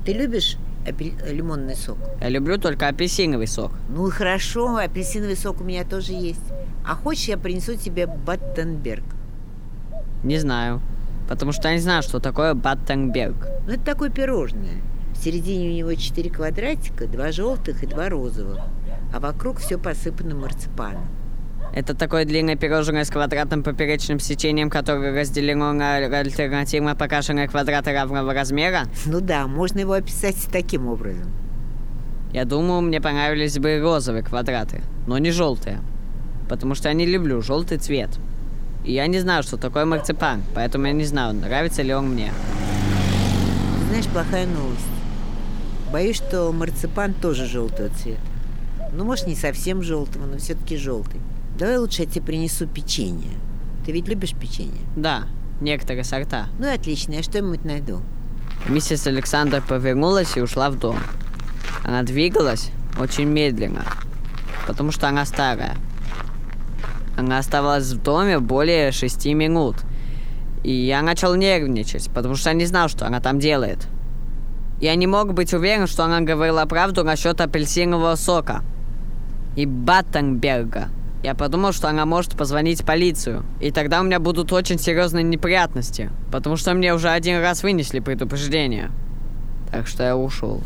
Ты 0.05 0.13
любишь 0.13 0.57
апель- 0.87 1.15
лимонный 1.25 1.75
сок? 1.75 1.97
Я 2.21 2.29
люблю 2.29 2.57
только 2.57 2.87
апельсиновый 2.87 3.47
сок. 3.47 3.71
Ну 3.89 4.07
и 4.07 4.11
хорошо, 4.11 4.77
апельсиновый 4.77 5.35
сок 5.35 5.61
у 5.61 5.63
меня 5.63 5.83
тоже 5.83 6.13
есть. 6.13 6.41
А 6.85 6.95
хочешь, 6.95 7.25
я 7.27 7.37
принесу 7.37 7.75
тебе 7.75 8.07
Баттенберг? 8.07 9.03
Не 10.23 10.37
знаю. 10.37 10.81
Потому 11.29 11.51
что 11.53 11.67
я 11.69 11.75
не 11.75 11.79
знаю, 11.81 12.03
что 12.03 12.19
такое 12.19 12.53
Баттенберг. 12.53 13.35
Ну, 13.65 13.73
это 13.73 13.83
такое 13.83 14.09
пирожное. 14.09 14.81
В 15.13 15.17
середине 15.23 15.69
у 15.69 15.77
него 15.77 15.93
четыре 15.95 16.29
квадратика, 16.29 17.07
два 17.07 17.31
желтых 17.31 17.83
и 17.83 17.87
два 17.87 18.09
розовых. 18.09 18.59
А 19.13 19.19
вокруг 19.19 19.59
все 19.59 19.77
посыпано 19.77 20.35
марципаном. 20.35 21.07
Это 21.75 21.95
такое 21.95 22.25
длинное 22.25 22.55
пирожное 22.55 23.03
с 23.03 23.09
квадратным 23.09 23.63
поперечным 23.63 24.19
сечением, 24.19 24.69
которое 24.69 25.19
разделено 25.19 25.73
на 25.73 25.95
альтернативно 25.95 26.95
покрашенные 26.95 27.47
квадраты 27.47 27.91
равного 27.93 28.31
размера. 28.31 28.83
Ну 29.07 29.21
да, 29.21 29.47
можно 29.47 29.79
его 29.79 29.93
описать 29.93 30.37
таким 30.51 30.87
образом. 30.87 31.33
Я 32.31 32.45
думаю, 32.45 32.81
мне 32.81 33.01
понравились 33.01 33.57
бы 33.57 33.79
розовые 33.79 34.23
квадраты, 34.23 34.81
но 35.07 35.17
не 35.17 35.31
желтые. 35.31 35.79
Потому 36.47 36.75
что 36.75 36.89
я 36.89 36.93
не 36.93 37.07
люблю 37.07 37.41
желтый 37.41 37.79
цвет. 37.79 38.09
И 38.83 38.93
я 38.93 39.07
не 39.07 39.19
знаю, 39.19 39.41
что 39.41 39.57
такое 39.57 39.85
марципан, 39.85 40.43
поэтому 40.53 40.85
я 40.85 40.93
не 40.93 41.05
знаю, 41.05 41.33
нравится 41.33 41.81
ли 41.81 41.93
он 41.93 42.09
мне. 42.09 42.31
Знаешь, 43.87 44.07
плохая 44.07 44.45
новость. 44.45 44.85
Боюсь, 45.91 46.17
что 46.17 46.51
марципан 46.51 47.13
тоже 47.13 47.47
желтого 47.47 47.89
цвета. 47.89 48.21
Ну, 48.91 49.05
может, 49.05 49.25
не 49.25 49.35
совсем 49.35 49.81
желтого, 49.81 50.25
но 50.25 50.37
все-таки 50.37 50.77
желтый. 50.77 51.19
Давай 51.57 51.77
лучше 51.77 52.03
я 52.03 52.07
тебе 52.07 52.25
принесу 52.25 52.67
печенье. 52.67 53.31
Ты 53.85 53.91
ведь 53.91 54.07
любишь 54.07 54.33
печенье? 54.33 54.81
Да, 54.95 55.25
некоторые 55.61 56.03
сорта. 56.03 56.47
Ну 56.57 56.67
и 56.67 56.73
отлично, 56.73 57.13
я 57.13 57.23
что-нибудь 57.23 57.65
найду. 57.65 58.01
Миссис 58.67 59.05
Александр 59.07 59.61
повернулась 59.61 60.37
и 60.37 60.41
ушла 60.41 60.69
в 60.69 60.79
дом. 60.79 60.97
Она 61.83 62.03
двигалась 62.03 62.71
очень 62.99 63.25
медленно, 63.25 63.83
потому 64.67 64.91
что 64.91 65.07
она 65.07 65.25
старая. 65.25 65.75
Она 67.17 67.37
оставалась 67.37 67.91
в 67.91 68.01
доме 68.01 68.39
более 68.39 68.91
шести 68.91 69.33
минут. 69.33 69.75
И 70.63 70.71
я 70.71 71.01
начал 71.01 71.35
нервничать, 71.35 72.09
потому 72.13 72.35
что 72.35 72.49
я 72.49 72.55
не 72.55 72.65
знал, 72.65 72.87
что 72.87 73.05
она 73.05 73.19
там 73.19 73.37
делает. 73.37 73.87
Я 74.79 74.95
не 74.95 75.07
мог 75.07 75.33
быть 75.33 75.53
уверен, 75.53 75.87
что 75.87 76.05
она 76.05 76.21
говорила 76.21 76.65
правду 76.65 77.03
насчет 77.03 77.39
апельсинового 77.41 78.15
сока 78.15 78.63
и 79.55 79.65
Баттенберга. 79.65 80.89
Я 81.23 81.35
подумал, 81.35 81.71
что 81.71 81.87
она 81.87 82.05
может 82.05 82.35
позвонить 82.35 82.85
полицию. 82.85 83.45
И 83.61 83.71
тогда 83.71 84.01
у 84.01 84.03
меня 84.03 84.19
будут 84.19 84.51
очень 84.51 84.77
серьезные 84.77 85.23
неприятности. 85.23 86.11
Потому 86.33 86.57
что 86.57 86.73
мне 86.73 86.93
уже 86.93 87.09
один 87.09 87.39
раз 87.39 87.63
вынесли 87.63 88.01
предупреждение. 88.01 88.91
Так 89.71 89.87
что 89.87 90.03
я 90.03 90.17
ушел. 90.17 90.61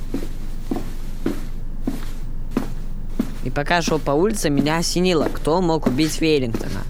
И 3.44 3.52
пока 3.52 3.84
шел 3.84 4.00
по 4.00 4.12
улице, 4.12 4.50
меня 4.50 4.78
осенило, 4.78 5.30
кто 5.32 5.62
мог 5.62 5.86
убить 5.86 6.20
Веллингтона. 6.20 6.82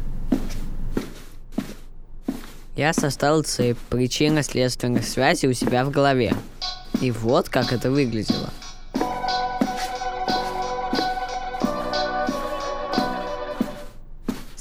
Я 2.77 2.93
составил 2.93 3.43
цепь 3.43 3.77
причинно-следственных 3.89 5.05
связей 5.05 5.49
у 5.49 5.53
себя 5.53 5.83
в 5.83 5.91
голове. 5.91 6.33
И 7.01 7.11
вот 7.11 7.49
как 7.49 7.73
это 7.73 7.91
выглядело. 7.91 8.49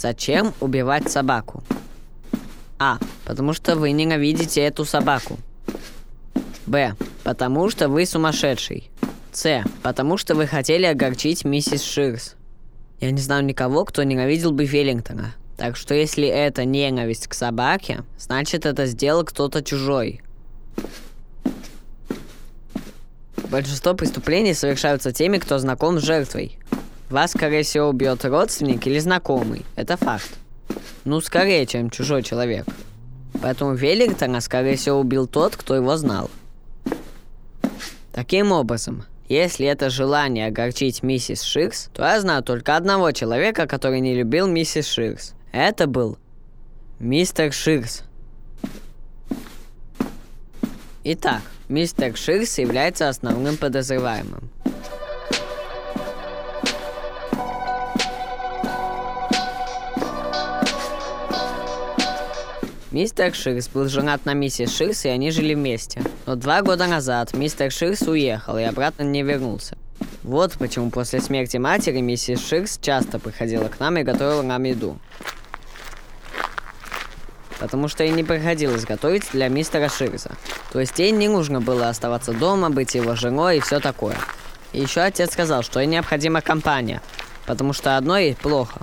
Зачем 0.07 0.55
убивать 0.61 1.11
собаку? 1.11 1.65
А. 2.79 2.99
Потому 3.25 3.53
что 3.53 3.75
вы 3.75 3.91
ненавидите 3.91 4.61
эту 4.61 4.85
собаку. 4.85 5.37
Б. 6.65 6.95
Потому 7.25 7.69
что 7.71 7.89
вы 7.89 8.07
сумасшедший. 8.07 8.89
С. 9.33 9.65
Потому 9.83 10.17
что 10.17 10.37
вы 10.37 10.47
хотели 10.47 10.87
огорчить 10.87 11.45
миссис 11.45 11.83
Ширс. 11.83 12.37
Я 13.01 13.11
не 13.11 13.21
знаю 13.21 13.45
никого, 13.45 13.85
кто 13.85 14.05
ненавидел 14.05 14.53
бы 14.53 14.65
Веллингтона. 14.65 15.35
Так 15.57 15.77
что 15.77 15.93
если 15.93 16.29
это 16.29 16.65
ненависть 16.65 17.27
к 17.27 17.35
собаке, 17.35 18.05
значит 18.17 18.65
это 18.65 18.87
сделал 18.87 19.25
кто-то 19.25 19.61
чужой. 19.61 20.23
Большинство 23.51 23.95
преступлений 23.95 24.55
совершаются 24.55 25.11
теми, 25.11 25.39
кто 25.39 25.59
знаком 25.59 25.99
с 25.99 26.05
жертвой. 26.05 26.61
Вас, 27.09 27.31
скорее 27.31 27.63
всего, 27.63 27.89
убьет 27.89 28.25
родственник 28.25 28.87
или 28.87 28.99
знакомый. 28.99 29.65
Это 29.77 29.97
факт. 29.97 30.31
Ну, 31.05 31.21
скорее, 31.21 31.65
чем 31.67 31.89
чужой 31.91 32.23
человек. 32.25 32.67
Поэтому 33.41 33.75
Веллингтона, 33.75 34.41
скорее 34.41 34.77
всего, 34.77 34.99
убил 34.99 35.27
тот, 35.29 35.57
кто 35.57 35.77
его 35.77 35.97
знал. 35.97 36.31
Таким 38.13 38.51
образом, 38.51 39.05
если 39.29 39.67
это 39.67 39.89
желание 39.89 40.47
огорчить 40.47 41.03
миссис 41.03 41.43
Ширс, 41.43 41.91
то 41.93 42.03
я 42.03 42.21
знаю 42.21 42.43
только 42.43 42.77
одного 42.77 43.13
человека, 43.13 43.67
который 43.67 44.01
не 44.01 44.15
любил 44.15 44.49
миссис 44.49 44.87
Ширс. 44.89 45.35
Это 45.53 45.87
был 45.87 46.19
мистер 46.99 47.53
Ширс. 47.53 48.03
Итак, 51.05 51.43
мистер 51.69 52.17
Ширс 52.17 52.59
является 52.59 53.09
основным 53.09 53.57
подозреваемым. 53.57 54.51
Мистер 62.97 63.35
Ширс 63.35 63.69
был 63.69 63.89
женат 63.89 64.25
на 64.25 64.33
миссис 64.33 64.75
Ширс, 64.75 65.05
и 65.05 65.11
они 65.11 65.31
жили 65.31 65.53
вместе. 65.53 66.01
Но 66.25 66.35
два 66.35 66.63
года 66.63 66.87
назад 66.87 67.35
мистер 67.35 67.71
Ширс 67.71 68.01
уехал 68.09 68.57
и 68.57 68.63
обратно 68.63 69.03
не 69.03 69.23
вернулся. 69.23 69.77
Вот 70.23 70.55
почему 70.55 70.91
после 70.91 71.21
смерти 71.21 71.59
матери 71.59 72.01
миссис 72.01 72.41
Ширс 72.49 72.79
часто 72.81 73.19
приходила 73.19 73.69
к 73.69 73.81
нам 73.81 73.99
и 73.99 74.03
готовила 74.03 74.41
нам 74.41 74.65
еду. 74.65 74.97
потому 77.61 77.89
что 77.89 78.03
ей 78.03 78.15
не 78.15 78.25
приходилось 78.25 78.87
готовить 78.87 79.31
для 79.31 79.49
мистера 79.49 79.91
Ширза. 79.91 80.31
То 80.73 80.81
есть 80.81 80.99
ей 80.99 81.11
не 81.11 81.29
нужно 81.29 81.61
было 81.61 81.91
оставаться 81.91 82.33
дома, 82.33 82.71
быть 82.71 82.95
его 82.95 83.15
женой 83.15 83.59
и 83.59 83.61
все 83.61 83.79
такое. 83.79 84.17
И 84.73 84.81
еще 84.81 85.03
отец 85.03 85.35
сказал, 85.35 85.63
что 85.63 85.81
ей 85.81 85.87
необходима 85.87 86.41
компания, 86.41 87.03
потому 87.45 87.75
что 87.75 87.99
одной 87.99 88.29
ей 88.29 88.37
плохо. 88.37 88.81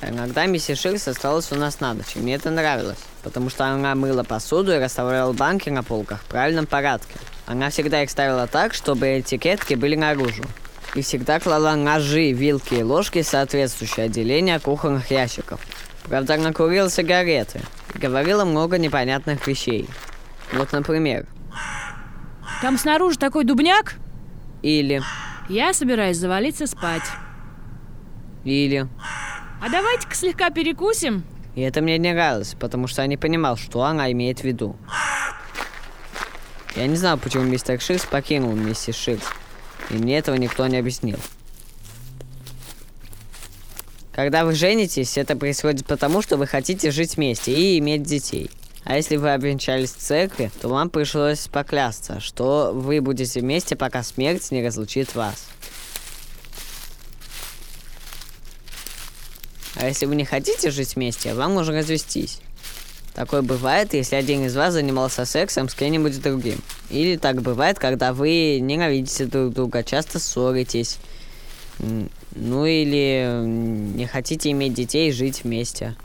Иногда 0.00 0.46
миссис 0.46 0.78
Ширс 0.78 1.08
осталась 1.08 1.50
у 1.50 1.56
нас 1.56 1.80
на 1.80 1.92
ночь, 1.92 2.14
и 2.14 2.20
мне 2.20 2.34
это 2.36 2.50
нравилось, 2.50 2.98
потому 3.24 3.50
что 3.50 3.66
она 3.66 3.94
мыла 3.96 4.22
посуду 4.22 4.72
и 4.72 4.78
расставляла 4.78 5.32
банки 5.32 5.70
на 5.70 5.82
полках 5.82 6.20
в 6.22 6.26
правильном 6.26 6.66
порядке. 6.66 7.14
Она 7.46 7.70
всегда 7.70 8.02
их 8.04 8.10
ставила 8.10 8.46
так, 8.46 8.74
чтобы 8.74 9.18
этикетки 9.20 9.74
были 9.74 9.96
наружу. 9.96 10.44
И 10.94 11.02
всегда 11.02 11.40
клала 11.40 11.74
ножи, 11.74 12.32
вилки 12.32 12.74
и 12.74 12.82
ложки 12.82 13.22
в 13.22 13.26
соответствующее 13.26 14.06
отделение 14.06 14.58
кухонных 14.60 15.10
ящиков. 15.10 15.60
Правда, 16.04 16.34
она 16.34 16.52
курила 16.52 16.88
сигареты 16.88 17.60
и 17.94 17.98
говорила 17.98 18.44
много 18.44 18.78
непонятных 18.78 19.46
вещей. 19.46 19.88
Вот, 20.52 20.72
например, 20.72 21.26
Там 22.62 22.78
снаружи 22.78 23.18
такой 23.18 23.44
дубняк. 23.44 23.96
или, 24.62 25.02
Я 25.48 25.74
собираюсь 25.74 26.16
завалиться 26.16 26.66
спать. 26.66 27.02
или. 28.44 28.88
А 29.60 29.68
давайте-ка 29.68 30.14
слегка 30.14 30.50
перекусим. 30.50 31.24
И 31.54 31.60
это 31.62 31.80
мне 31.80 31.98
не 31.98 32.12
нравилось, 32.12 32.54
потому 32.58 32.86
что 32.86 33.02
я 33.02 33.08
не 33.08 33.16
понимал, 33.16 33.56
что 33.56 33.82
она 33.82 34.12
имеет 34.12 34.40
в 34.40 34.44
виду. 34.44 34.76
Я 36.76 36.86
не 36.86 36.96
знал, 36.96 37.18
почему 37.18 37.42
мистер 37.42 37.80
Ширс 37.80 38.04
покинул 38.04 38.52
миссис 38.52 38.94
Ширс, 38.94 39.24
и 39.90 39.94
мне 39.94 40.18
этого 40.18 40.36
никто 40.36 40.66
не 40.68 40.76
объяснил. 40.76 41.18
Когда 44.12 44.44
вы 44.44 44.52
женитесь, 44.52 45.18
это 45.18 45.36
происходит 45.36 45.86
потому, 45.86 46.22
что 46.22 46.36
вы 46.36 46.46
хотите 46.46 46.90
жить 46.90 47.16
вместе 47.16 47.52
и 47.52 47.78
иметь 47.78 48.02
детей. 48.02 48.50
А 48.84 48.96
если 48.96 49.16
вы 49.16 49.32
обвенчались 49.32 49.92
в 49.92 49.98
церкви, 49.98 50.50
то 50.60 50.68
вам 50.68 50.90
пришлось 50.90 51.48
поклясться, 51.48 52.20
что 52.20 52.72
вы 52.72 53.00
будете 53.00 53.40
вместе, 53.40 53.76
пока 53.76 54.02
смерть 54.02 54.50
не 54.50 54.64
разлучит 54.64 55.14
вас. 55.14 55.48
А 59.78 59.86
если 59.86 60.06
вы 60.06 60.16
не 60.16 60.24
хотите 60.24 60.70
жить 60.70 60.96
вместе, 60.96 61.34
вам 61.34 61.54
нужно 61.54 61.78
развестись. 61.78 62.40
Такое 63.14 63.42
бывает, 63.42 63.94
если 63.94 64.16
один 64.16 64.44
из 64.44 64.54
вас 64.56 64.74
занимался 64.74 65.24
сексом 65.24 65.68
с 65.68 65.74
кем-нибудь 65.74 66.20
другим. 66.20 66.60
Или 66.90 67.16
так 67.16 67.42
бывает, 67.42 67.78
когда 67.78 68.12
вы 68.12 68.58
ненавидите 68.60 69.24
друг 69.26 69.52
друга, 69.52 69.82
часто 69.82 70.18
ссоритесь. 70.18 70.98
Ну 71.78 72.66
или 72.66 73.44
не 73.44 74.06
хотите 74.06 74.50
иметь 74.50 74.74
детей 74.74 75.10
и 75.10 75.12
жить 75.12 75.44
вместе. 75.44 75.96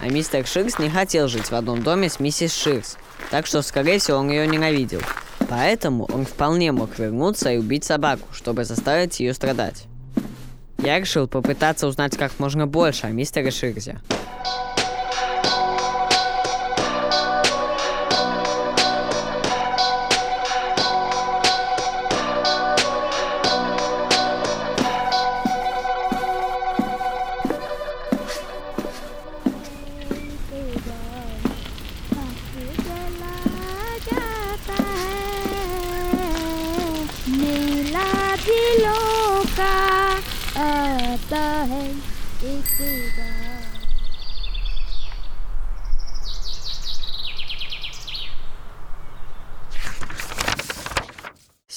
А 0.00 0.08
мистер 0.08 0.46
Ширс 0.46 0.78
не 0.78 0.90
хотел 0.90 1.28
жить 1.28 1.46
в 1.46 1.54
одном 1.54 1.82
доме 1.82 2.10
с 2.10 2.20
миссис 2.20 2.54
Ширс, 2.54 2.98
так 3.30 3.46
что, 3.46 3.62
скорее 3.62 3.98
всего, 3.98 4.18
он 4.18 4.28
ее 4.30 4.46
ненавидел. 4.46 5.00
Поэтому 5.48 6.06
он 6.12 6.24
вполне 6.24 6.72
мог 6.72 6.98
вернуться 6.98 7.52
и 7.52 7.58
убить 7.58 7.84
собаку, 7.84 8.28
чтобы 8.32 8.64
заставить 8.64 9.20
ее 9.20 9.34
страдать. 9.34 9.84
Я 10.78 10.98
решил 10.98 11.28
попытаться 11.28 11.86
узнать 11.86 12.16
как 12.16 12.38
можно 12.38 12.66
больше 12.66 13.06
о 13.06 13.10
мистере 13.10 13.50
Ширзе. 13.50 14.00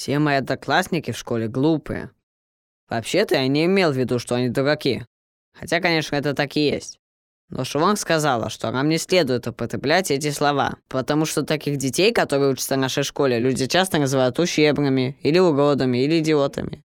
Все 0.08 0.18
мои 0.20 0.36
одноклассники 0.36 1.10
в 1.10 1.18
школе 1.18 1.48
глупые. 1.48 2.12
Вообще-то 2.88 3.34
я 3.34 3.46
не 3.46 3.66
имел 3.66 3.92
в 3.92 3.94
виду, 3.94 4.18
что 4.18 4.36
они 4.36 4.48
дураки. 4.48 5.04
Хотя, 5.52 5.82
конечно, 5.82 6.16
это 6.16 6.32
так 6.32 6.56
и 6.56 6.66
есть. 6.66 6.98
Но 7.50 7.62
Шивон 7.62 7.98
сказала, 7.98 8.48
что 8.48 8.70
нам 8.70 8.88
не 8.88 8.96
следует 8.96 9.46
употреблять 9.46 10.10
эти 10.10 10.30
слова, 10.30 10.76
потому 10.88 11.26
что 11.26 11.42
таких 11.42 11.76
детей, 11.76 12.10
которые 12.10 12.52
учатся 12.52 12.76
в 12.76 12.78
нашей 12.78 13.02
школе, 13.02 13.38
люди 13.38 13.66
часто 13.66 13.98
называют 13.98 14.38
ущербными, 14.38 15.18
или 15.20 15.38
уродами, 15.38 15.98
или 15.98 16.20
идиотами. 16.20 16.82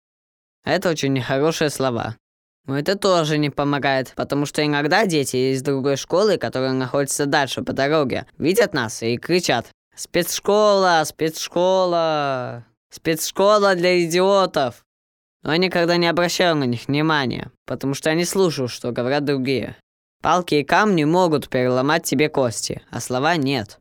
Это 0.66 0.90
очень 0.90 1.14
нехорошие 1.14 1.70
слова. 1.70 2.18
Но 2.66 2.78
это 2.78 2.98
тоже 2.98 3.38
не 3.38 3.50
помогает, 3.50 4.12
потому 4.18 4.46
что 4.46 4.66
иногда 4.66 5.06
дети 5.06 5.54
из 5.54 5.62
другой 5.62 5.96
школы, 5.96 6.38
которые 6.38 6.74
находятся 6.74 7.26
дальше 7.26 7.62
по 7.62 7.72
дороге, 7.72 8.26
видят 8.38 8.74
нас 8.74 9.02
и 9.02 9.18
кричат 9.18 9.68
«Спецшкола! 9.96 11.04
Спецшкола! 11.06 12.66
Спецшкола 12.94 13.74
для 13.74 14.06
идиотов!» 14.06 14.86
Но 15.42 15.52
я 15.52 15.58
никогда 15.58 15.98
не 15.98 16.08
обращаю 16.08 16.56
на 16.56 16.66
них 16.66 16.88
внимания, 16.88 17.52
потому 17.66 17.96
что 17.96 18.10
я 18.10 18.16
не 18.16 18.24
слушаю, 18.24 18.68
что 18.68 18.92
говорят 18.92 19.26
другие. 19.26 19.76
Палки 20.22 20.56
и 20.56 20.64
камни 20.64 21.04
могут 21.04 21.50
переломать 21.50 22.04
тебе 22.04 22.30
кости, 22.30 22.82
а 22.92 23.02
слова 23.02 23.36
нет. 23.36 23.80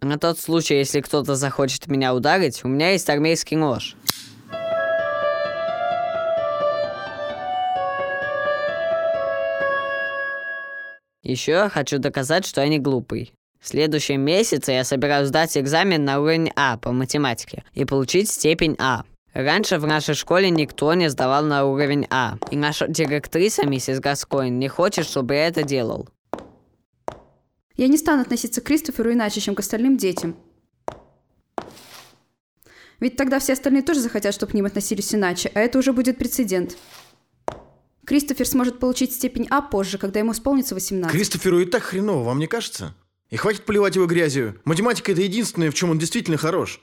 На 0.00 0.18
тот 0.18 0.40
случай, 0.40 0.74
если 0.74 1.00
кто-то 1.00 1.36
захочет 1.36 1.86
меня 1.86 2.14
ударить, 2.14 2.64
у 2.64 2.68
меня 2.68 2.90
есть 2.90 3.08
армейский 3.08 3.56
нож. 3.56 3.96
Еще 11.22 11.52
я 11.52 11.68
хочу 11.68 11.98
доказать, 11.98 12.44
что 12.44 12.60
я 12.60 12.68
не 12.68 12.80
глупый. 12.80 13.32
В 13.62 13.68
следующем 13.68 14.20
месяце 14.20 14.72
я 14.72 14.82
собираюсь 14.82 15.28
сдать 15.28 15.56
экзамен 15.56 16.04
на 16.04 16.18
уровень 16.18 16.50
А 16.56 16.78
по 16.78 16.90
математике 16.90 17.62
и 17.74 17.84
получить 17.84 18.28
степень 18.28 18.74
А. 18.80 19.04
Раньше 19.34 19.78
в 19.78 19.86
нашей 19.86 20.16
школе 20.16 20.50
никто 20.50 20.92
не 20.94 21.08
сдавал 21.08 21.44
на 21.44 21.64
уровень 21.64 22.08
А, 22.10 22.38
и 22.50 22.56
наша 22.56 22.88
директриса, 22.88 23.64
миссис 23.64 24.00
Гаскоин, 24.00 24.58
не 24.58 24.66
хочет, 24.66 25.06
чтобы 25.06 25.34
я 25.34 25.46
это 25.46 25.62
делал. 25.62 26.08
Я 27.76 27.86
не 27.86 27.96
стану 27.96 28.22
относиться 28.22 28.60
к 28.60 28.64
Кристоферу 28.64 29.12
иначе, 29.12 29.40
чем 29.40 29.54
к 29.54 29.60
остальным 29.60 29.96
детям. 29.96 30.36
Ведь 32.98 33.16
тогда 33.16 33.38
все 33.38 33.52
остальные 33.52 33.82
тоже 33.82 34.00
захотят, 34.00 34.34
чтобы 34.34 34.50
к 34.50 34.54
ним 34.56 34.66
относились 34.66 35.14
иначе, 35.14 35.52
а 35.54 35.60
это 35.60 35.78
уже 35.78 35.92
будет 35.92 36.18
прецедент. 36.18 36.76
Кристофер 38.04 38.46
сможет 38.46 38.80
получить 38.80 39.14
степень 39.14 39.46
А 39.50 39.62
позже, 39.62 39.98
когда 39.98 40.18
ему 40.18 40.32
исполнится 40.32 40.74
18. 40.74 41.16
Кристоферу 41.16 41.60
и 41.60 41.64
так 41.64 41.84
хреново, 41.84 42.24
вам 42.24 42.40
не 42.40 42.48
кажется? 42.48 42.96
И 43.32 43.36
хватит 43.38 43.64
поливать 43.64 43.96
его 43.96 44.04
грязью. 44.04 44.60
Математика– 44.66 45.10
это 45.12 45.22
единственное, 45.22 45.70
в 45.70 45.74
чем 45.74 45.88
он 45.88 45.98
действительно 45.98 46.36
хорош. 46.36 46.82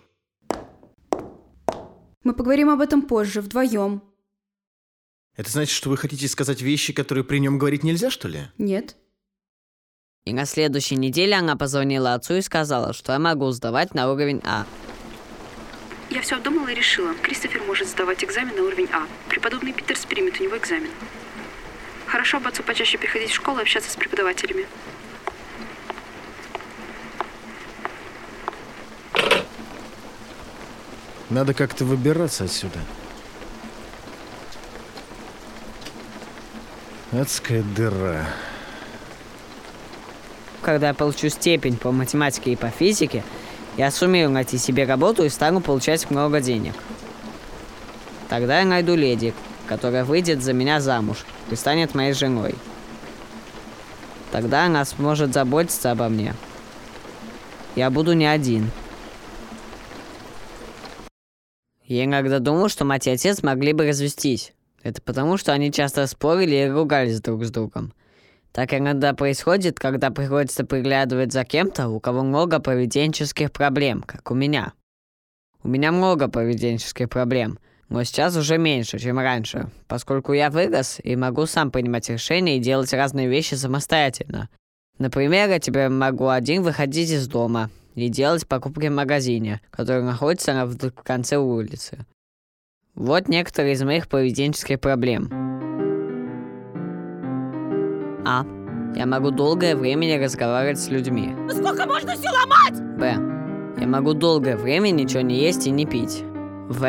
Мы 2.24 2.34
поговорим 2.34 2.72
об 2.72 2.82
этом 2.82 3.04
позже, 3.04 3.42
вдвоем. 3.42 4.02
Это 5.38 5.52
значит, 5.52 5.76
что 5.76 5.92
вы 5.92 5.98
хотите 5.98 6.28
сказать 6.28 6.64
вещи, 6.64 6.92
которые 6.92 7.24
при 7.24 7.38
нем 7.38 7.60
говорить 7.60 7.84
нельзя, 7.84 8.10
что 8.10 8.28
ли? 8.28 8.48
Нет. 8.58 8.98
И 10.26 10.34
на 10.34 10.46
следующей 10.46 10.96
неделе 10.96 11.36
она 11.36 11.56
позвонила 11.56 12.16
отцу 12.16 12.38
и 12.38 12.42
сказала, 12.42 12.94
что 12.94 13.14
я 13.14 13.20
могу 13.20 13.52
сдавать 13.52 13.94
на 13.94 14.12
уровень 14.12 14.42
А. 14.44 14.66
Я 16.10 16.22
все 16.22 16.38
обдумала 16.38 16.70
и 16.70 16.74
решила. 16.74 17.14
Кристофер 17.22 17.62
может 17.62 17.88
сдавать 17.88 18.24
экзамен 18.24 18.56
на 18.56 18.64
уровень 18.64 18.90
А. 18.92 19.08
Преподобный 19.30 19.72
Питерс 19.72 20.04
примет 20.08 20.42
у 20.42 20.44
него 20.44 20.58
экзамен. 20.58 20.90
Хорошо 22.08 22.40
бы 22.40 22.50
отцу 22.50 22.64
почаще 22.64 22.98
приходить 22.98 23.30
в 23.30 23.36
школу 23.36 23.60
и 23.60 23.62
общаться 23.62 23.92
с 23.92 23.96
преподавателями. 23.96 24.66
Надо 31.30 31.54
как-то 31.54 31.86
выбираться 31.86 32.46
отсюда. 32.46 32.80
Адская 37.12 37.64
дыра. 37.64 38.26
Когда 40.62 40.90
я 40.90 40.94
получу 40.94 41.30
степень 41.30 41.78
по 41.78 41.92
математике 41.92 42.54
и 42.54 42.56
по 42.56 42.70
физике, 42.70 43.24
я 43.78 43.92
сумею 43.92 44.30
найти 44.30 44.58
себе 44.58 44.86
работу 44.86 45.24
и 45.24 45.30
стану 45.30 45.62
получать 45.62 46.10
много 46.12 46.42
денег. 46.42 46.74
Тогда 48.28 48.60
я 48.60 48.66
найду 48.66 48.96
леди, 48.96 49.34
которая 49.68 50.04
выйдет 50.06 50.44
за 50.44 50.54
меня 50.54 50.82
замуж 50.82 51.26
и 51.50 51.56
станет 51.56 51.96
моей 51.96 52.14
женой. 52.14 52.56
Тогда 54.32 54.66
она 54.66 54.86
сможет 54.86 55.34
заботиться 55.34 55.92
обо 55.92 56.10
мне. 56.10 56.34
Я 57.76 57.90
буду 57.90 58.14
не 58.14 58.26
один. 58.26 58.70
Я 61.90 62.06
иногда 62.06 62.38
думал, 62.38 62.70
что 62.70 62.86
мать 62.86 63.08
и 63.08 63.10
отец 63.10 63.42
могли 63.42 63.74
бы 63.74 63.88
развестись, 63.88 64.54
Это 64.84 65.02
потому, 65.02 65.38
что 65.38 65.54
они 65.54 65.72
часто 65.72 66.06
спорили 66.06 66.56
и 66.56 66.70
ругались 66.70 67.20
друг 67.20 67.44
с 67.44 67.50
другом. 67.50 67.94
Так 68.52 68.76
иногда 68.76 69.16
происходит, 69.16 69.80
когда 69.80 70.12
приходится 70.12 70.64
приглядывать 70.64 71.34
за 71.34 71.44
кем-то, 71.44 71.90
у 71.90 72.00
кого 72.00 72.22
много 72.22 72.60
поведенческих 72.60 73.52
проблем, 73.52 74.04
как 74.04 74.30
у 74.30 74.36
меня. 74.36 74.74
У 75.64 75.68
меня 75.68 75.92
много 75.92 76.28
поведенческих 76.28 77.10
проблем, 77.10 77.58
но 77.90 78.04
сейчас 78.04 78.38
уже 78.38 78.60
меньше, 78.60 79.00
чем 79.00 79.18
раньше, 79.18 79.72
поскольку 79.88 80.34
я 80.34 80.52
вырос 80.52 81.00
и 81.04 81.16
могу 81.16 81.48
сам 81.48 81.72
принимать 81.72 82.08
решения 82.08 82.58
и 82.58 82.62
делать 82.62 82.94
разные 82.94 83.28
вещи 83.28 83.56
самостоятельно. 83.56 84.50
Например, 85.00 85.50
я 85.50 85.60
теперь 85.60 85.90
могу 85.90 86.28
один 86.28 86.62
выходить 86.62 87.10
из 87.10 87.28
дома 87.28 87.72
и 87.96 88.10
делать 88.10 88.48
покупки 88.48 88.88
в 88.88 88.92
магазине, 88.94 89.62
который 89.72 90.04
находится 90.04 90.66
в 90.66 90.92
конце 91.04 91.38
улицы. 91.38 92.06
Вот 92.96 93.28
некоторые 93.28 93.74
из 93.74 93.84
моих 93.84 94.08
поведенческих 94.08 94.80
проблем. 94.80 95.30
А. 98.26 98.46
Я 98.96 99.06
могу 99.06 99.32
долгое 99.32 99.76
время 99.76 100.22
разговаривать 100.22 100.80
с 100.80 100.90
людьми. 100.90 101.34
Сколько 101.50 101.86
можно 101.86 102.16
все 102.16 102.30
ломать? 102.30 102.98
Б. 102.98 103.16
Я 103.80 103.88
могу 103.88 104.14
долгое 104.14 104.58
время 104.58 104.90
ничего 104.90 105.22
не 105.22 105.40
есть 105.40 105.68
и 105.68 105.72
не 105.72 105.86
пить. 105.86 106.24
В. 106.68 106.84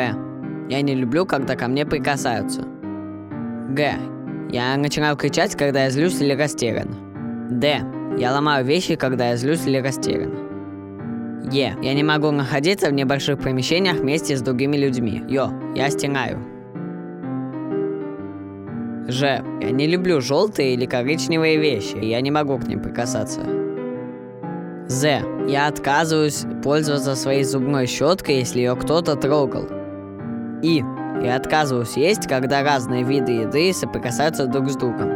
Я 0.69 0.81
не 0.81 0.95
люблю, 0.95 1.25
когда 1.25 1.55
ко 1.55 1.67
мне 1.67 1.85
прикасаются. 1.85 2.63
Г. 3.69 3.95
Я 4.51 4.75
начинаю 4.75 5.15
кричать, 5.15 5.55
когда 5.55 5.85
я 5.85 5.89
злюсь 5.89 6.19
или 6.19 6.33
растерян. 6.33 6.89
Д. 7.49 7.81
Я 8.17 8.33
ломаю 8.33 8.65
вещи, 8.65 8.95
когда 8.95 9.29
я 9.29 9.37
злюсь 9.37 9.65
или 9.65 9.77
растерян. 9.77 10.50
Е. 11.49 11.75
Я 11.81 11.93
не 11.93 12.03
могу 12.03 12.31
находиться 12.31 12.89
в 12.89 12.93
небольших 12.93 13.39
помещениях 13.39 13.97
вместе 13.97 14.35
с 14.35 14.41
другими 14.41 14.77
людьми. 14.77 15.23
Ё. 15.27 15.51
Я 15.75 15.89
стенаю. 15.89 16.39
Ж. 19.07 19.43
Я 19.61 19.71
не 19.71 19.87
люблю 19.87 20.21
желтые 20.21 20.73
или 20.73 20.85
коричневые 20.85 21.57
вещи, 21.57 21.97
и 21.97 22.07
я 22.07 22.21
не 22.21 22.31
могу 22.31 22.57
к 22.57 22.67
ним 22.67 22.79
прикасаться. 22.79 23.41
З. 24.87 25.21
Я 25.47 25.67
отказываюсь 25.67 26.45
пользоваться 26.63 27.15
своей 27.15 27.43
зубной 27.43 27.87
щеткой, 27.87 28.39
если 28.39 28.59
ее 28.59 28.75
кто-то 28.75 29.15
трогал. 29.15 29.67
И. 30.61 30.83
Я 31.23 31.35
отказываюсь 31.35 31.97
есть, 31.97 32.27
когда 32.27 32.63
разные 32.63 33.03
виды 33.03 33.31
еды 33.31 33.73
соприкасаются 33.73 34.47
друг 34.47 34.69
с 34.69 34.75
другом. 34.75 35.11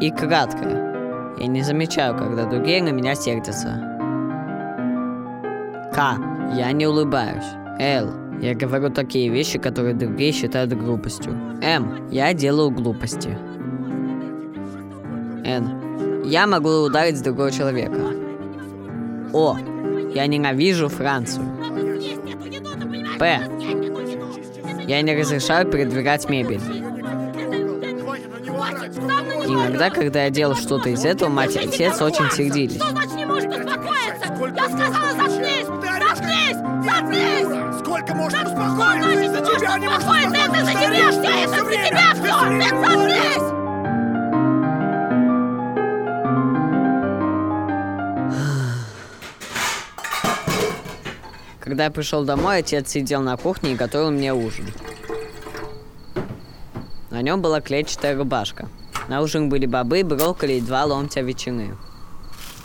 И 0.00 0.10
краткое. 0.10 0.91
Я 1.38 1.46
не 1.46 1.62
замечаю, 1.62 2.16
когда 2.16 2.44
другие 2.44 2.82
на 2.82 2.90
меня 2.90 3.14
сердятся. 3.14 3.88
К. 5.94 6.16
Я 6.54 6.72
не 6.72 6.86
улыбаюсь. 6.86 7.44
Л. 7.78 8.10
Я 8.40 8.54
говорю 8.54 8.90
такие 8.90 9.28
вещи, 9.28 9.58
которые 9.58 9.94
другие 9.94 10.32
считают 10.32 10.72
глупостью. 10.72 11.32
М. 11.62 12.08
Я 12.10 12.34
делаю 12.34 12.70
глупости. 12.70 13.36
Н. 15.44 16.24
Я 16.24 16.46
могу 16.46 16.68
ударить 16.84 17.22
другого 17.22 17.50
человека. 17.50 18.00
О. 19.32 19.56
Я 20.14 20.26
ненавижу 20.26 20.88
Францию. 20.88 21.46
П. 23.18 23.40
Я 24.86 25.02
не 25.02 25.16
разрешаю 25.16 25.70
передвигать 25.70 26.28
мебель. 26.28 26.60
Иногда, 29.52 29.90
когда 29.90 30.24
я 30.24 30.30
делал 30.30 30.54
что-то 30.56 30.88
из 30.88 31.04
этого, 31.04 31.28
мать 31.28 31.54
и 31.56 31.58
отец 31.58 32.00
очень 32.00 32.30
сердились. 32.30 32.76
Что 32.76 32.88
значит 32.90 33.14
не 33.14 33.26
может 33.26 33.50
успокоиться? 33.50 34.32
Я 34.56 34.68
сказала, 34.68 35.12
заткнись! 35.12 35.66
Заткнись! 35.66 36.56
Заткнись! 36.84 37.78
Сколько 37.80 38.14
можно 38.14 38.42
успокоиться? 38.44 39.58
Тебя 39.58 39.78
не 39.78 39.88
может 39.88 40.04
успокоиться! 40.04 40.36
Это 40.36 40.64
за 40.64 40.72
тебя 40.72 41.10
все! 41.10 41.30
Это 41.44 41.64
за 41.64 41.70
тебя 41.70 42.14
все! 42.14 42.36
Нет, 42.50 42.70
заткнись! 42.70 43.52
Когда 51.60 51.84
я 51.84 51.90
пришел 51.90 52.24
домой, 52.24 52.58
отец 52.58 52.88
сидел 52.88 53.20
на 53.20 53.36
кухне 53.36 53.72
и 53.72 53.76
готовил 53.76 54.10
мне 54.10 54.32
ужин. 54.32 54.66
На 57.10 57.20
нем 57.20 57.42
была 57.42 57.60
клетчатая 57.60 58.16
рубашка. 58.16 58.68
На 59.12 59.20
ужин 59.20 59.50
были 59.50 59.66
бобы, 59.66 60.04
брокколи 60.04 60.54
и 60.54 60.60
два 60.62 60.86
ломтя 60.86 61.20
ветчины. 61.20 61.76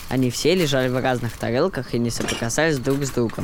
Они 0.08 0.30
все 0.30 0.56
лежали 0.56 0.88
в 0.88 0.98
разных 0.98 1.38
тарелках 1.38 1.94
и 1.94 2.00
не 2.00 2.10
соприкасались 2.10 2.80
друг 2.80 3.04
с 3.04 3.10
другом. 3.10 3.44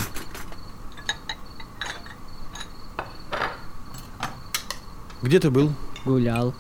Где 5.21 5.41
ты 5.41 5.51
был? 5.51 5.73
Гулял. 6.05 6.53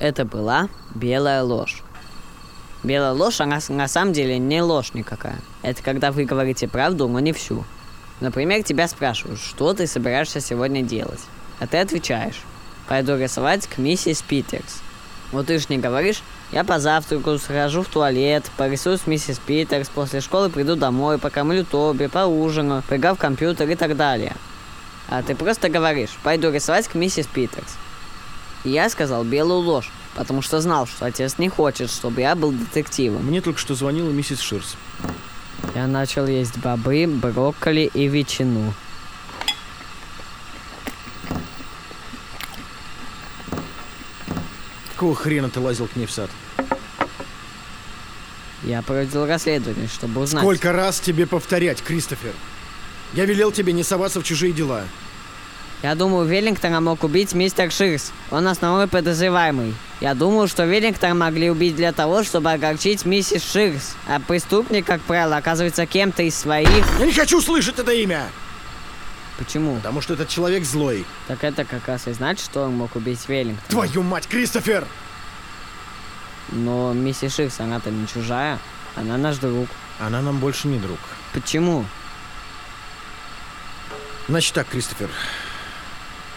Это 0.00 0.24
была 0.24 0.68
белая 0.96 1.44
ложь. 1.44 1.84
Белая 2.82 3.12
ложь, 3.12 3.40
она 3.40 3.60
на 3.68 3.86
самом 3.86 4.12
деле 4.12 4.40
не 4.40 4.60
ложь 4.60 4.92
никакая. 4.92 5.38
Это 5.62 5.84
когда 5.84 6.10
вы 6.10 6.24
говорите 6.24 6.66
правду, 6.66 7.06
но 7.06 7.20
не 7.20 7.32
всю. 7.32 7.64
Например, 8.18 8.64
тебя 8.64 8.88
спрашивают, 8.88 9.38
что 9.38 9.72
ты 9.72 9.86
собираешься 9.86 10.40
сегодня 10.40 10.82
делать? 10.82 11.20
А 11.60 11.66
ты 11.66 11.78
отвечаешь, 11.78 12.42
пойду 12.88 13.16
рисовать 13.16 13.66
к 13.66 13.78
миссис 13.78 14.22
Питерс. 14.22 14.82
Вот 15.32 15.46
ты 15.46 15.58
ж 15.58 15.68
не 15.68 15.78
говоришь, 15.78 16.22
я 16.52 16.64
позавтракаю, 16.64 17.38
схожу 17.38 17.82
в 17.82 17.88
туалет, 17.88 18.50
порисую 18.56 18.96
с 18.96 19.06
миссис 19.06 19.38
Питерс, 19.38 19.88
после 19.88 20.20
школы 20.20 20.48
приду 20.48 20.76
домой, 20.76 21.18
покормлю 21.18 21.64
Тоби, 21.64 22.06
поужинаю, 22.06 22.82
поиграю 22.88 23.14
в 23.14 23.18
компьютер 23.18 23.68
и 23.68 23.74
так 23.74 23.96
далее. 23.96 24.34
А 25.08 25.22
ты 25.22 25.34
просто 25.34 25.68
говоришь, 25.68 26.16
пойду 26.22 26.50
рисовать 26.50 26.88
к 26.88 26.94
миссис 26.94 27.26
Питерс. 27.26 27.76
И 28.64 28.70
я 28.70 28.88
сказал 28.88 29.24
белую 29.24 29.60
ложь, 29.60 29.90
потому 30.14 30.42
что 30.42 30.60
знал, 30.60 30.86
что 30.86 31.06
отец 31.06 31.38
не 31.38 31.48
хочет, 31.48 31.90
чтобы 31.90 32.22
я 32.22 32.34
был 32.34 32.52
детективом. 32.52 33.26
Мне 33.26 33.40
только 33.40 33.60
что 33.60 33.74
звонила 33.74 34.10
миссис 34.10 34.40
Ширс. 34.40 34.76
Я 35.74 35.86
начал 35.86 36.26
есть 36.26 36.58
бобы, 36.58 37.06
брокколи 37.06 37.90
и 37.92 38.08
ветчину. 38.08 38.72
Какого 44.98 45.14
хрена 45.14 45.48
ты 45.48 45.60
лазил 45.60 45.86
к 45.86 45.94
ней 45.94 46.06
в 46.06 46.10
сад? 46.10 46.28
Я 48.64 48.82
проводил 48.82 49.26
расследование, 49.26 49.86
чтобы 49.86 50.22
узнать... 50.22 50.42
Сколько 50.42 50.72
раз 50.72 50.98
тебе 50.98 51.24
повторять, 51.24 51.80
Кристофер? 51.80 52.32
Я 53.12 53.24
велел 53.24 53.52
тебе 53.52 53.72
не 53.72 53.84
соваться 53.84 54.18
в 54.18 54.24
чужие 54.24 54.52
дела. 54.52 54.82
Я 55.84 55.94
думаю, 55.94 56.26
Веллингтона 56.26 56.80
мог 56.80 57.04
убить 57.04 57.32
мистер 57.32 57.70
Ширс. 57.70 58.10
Он 58.32 58.48
основной 58.48 58.88
подозреваемый. 58.88 59.72
Я 60.00 60.14
думаю, 60.14 60.48
что 60.48 60.64
Веллингтона 60.64 61.14
могли 61.14 61.48
убить 61.48 61.76
для 61.76 61.92
того, 61.92 62.24
чтобы 62.24 62.50
огорчить 62.50 63.04
миссис 63.04 63.48
Ширс. 63.48 63.94
А 64.08 64.18
преступник, 64.18 64.84
как 64.84 65.00
правило, 65.02 65.36
оказывается 65.36 65.86
кем-то 65.86 66.24
из 66.24 66.34
своих... 66.34 66.98
Я 66.98 67.06
не 67.06 67.12
хочу 67.12 67.40
слышать 67.40 67.78
это 67.78 67.92
имя! 67.92 68.24
Почему? 69.38 69.76
Потому 69.76 70.00
что 70.00 70.14
этот 70.14 70.28
человек 70.28 70.64
злой. 70.64 71.06
Так 71.28 71.44
это 71.44 71.64
как 71.64 71.86
раз 71.86 72.08
и 72.08 72.12
значит, 72.12 72.44
что 72.44 72.64
он 72.64 72.74
мог 72.74 72.96
убить 72.96 73.28
Веллингтона. 73.28 73.68
Твою 73.68 74.02
мать, 74.02 74.26
Кристофер! 74.26 74.86
Но 76.50 76.92
миссис 76.92 77.36
Ширс, 77.36 77.60
она-то 77.60 77.90
не 77.90 78.06
чужая. 78.08 78.58
Она 78.96 79.16
наш 79.16 79.36
друг. 79.36 79.68
Она 80.00 80.20
нам 80.22 80.38
больше 80.38 80.66
не 80.66 80.78
друг. 80.78 80.98
Почему? 81.32 81.84
Значит 84.26 84.54
так, 84.54 84.66
Кристофер. 84.68 85.08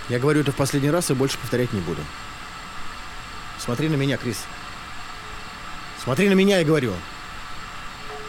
Я 0.09 0.19
говорю 0.19 0.41
это 0.41 0.51
в 0.51 0.55
последний 0.55 0.91
раз 0.91 1.09
и 1.09 1.13
больше 1.13 1.37
повторять 1.39 1.73
не 1.73 1.81
буду. 1.81 2.01
Смотри 3.57 3.89
на 3.89 3.95
меня, 3.95 4.17
Крис. 4.17 4.43
Смотри 6.03 6.29
на 6.29 6.33
меня, 6.33 6.59
я 6.59 6.65
говорю. 6.65 6.93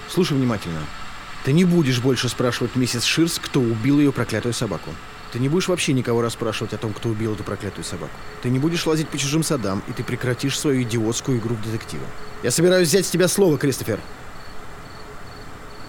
Слушай 0.08 0.37
внимательно. 0.37 0.80
Ты 1.44 1.52
не 1.52 1.64
будешь 1.64 2.00
больше 2.00 2.28
спрашивать 2.28 2.76
миссис 2.76 3.05
Ширс, 3.05 3.38
кто 3.38 3.61
убил 3.61 3.98
ее 3.98 4.12
проклятую 4.12 4.52
собаку. 4.52 4.90
Ты 5.33 5.38
не 5.38 5.48
будешь 5.48 5.68
вообще 5.68 5.92
никого 5.92 6.20
расспрашивать 6.22 6.74
о 6.74 6.76
том, 6.76 6.92
кто 6.92 7.09
убил 7.09 7.35
эту 7.35 7.42
проклятую 7.42 7.85
собаку. 7.85 8.12
Ты 8.42 8.50
не 8.50 8.59
будешь 8.59 8.87
лазить 8.87 9.09
по 9.09 9.18
чужим 9.18 9.42
садам, 9.42 9.83
и 9.88 9.92
ты 9.92 10.05
прекратишь 10.05 10.59
свою 10.59 10.83
идиотскую 10.83 11.38
игру 11.38 11.55
в 11.55 11.62
детектива. 11.62 12.05
Я 12.42 12.50
собираюсь 12.50 12.88
взять 12.88 13.07
с 13.07 13.11
тебя 13.11 13.28
слово, 13.28 13.59
Кристофер. 13.59 13.98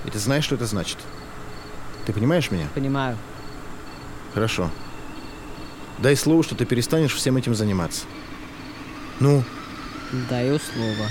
И 0.05 0.09
ты 0.09 0.17
знаешь, 0.17 0.45
что 0.45 0.55
это 0.55 0.65
значит? 0.65 0.97
Ты 2.05 2.13
понимаешь 2.13 2.51
меня? 2.51 2.67
Понимаю. 2.73 3.17
Хорошо. 4.33 4.71
Дай 5.99 6.15
слово, 6.15 6.43
что 6.43 6.55
ты 6.55 6.65
перестанешь 6.65 7.13
всем 7.13 7.37
этим 7.37 7.53
заниматься. 7.53 8.05
Ну? 9.19 9.43
Даю 10.29 10.59
слово. 10.59 11.07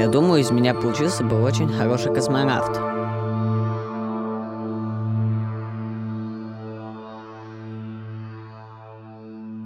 Я 0.00 0.08
думаю, 0.08 0.40
из 0.40 0.50
меня 0.50 0.72
получился 0.72 1.22
бы 1.22 1.42
очень 1.42 1.68
хороший 1.68 2.14
космонавт. 2.14 2.72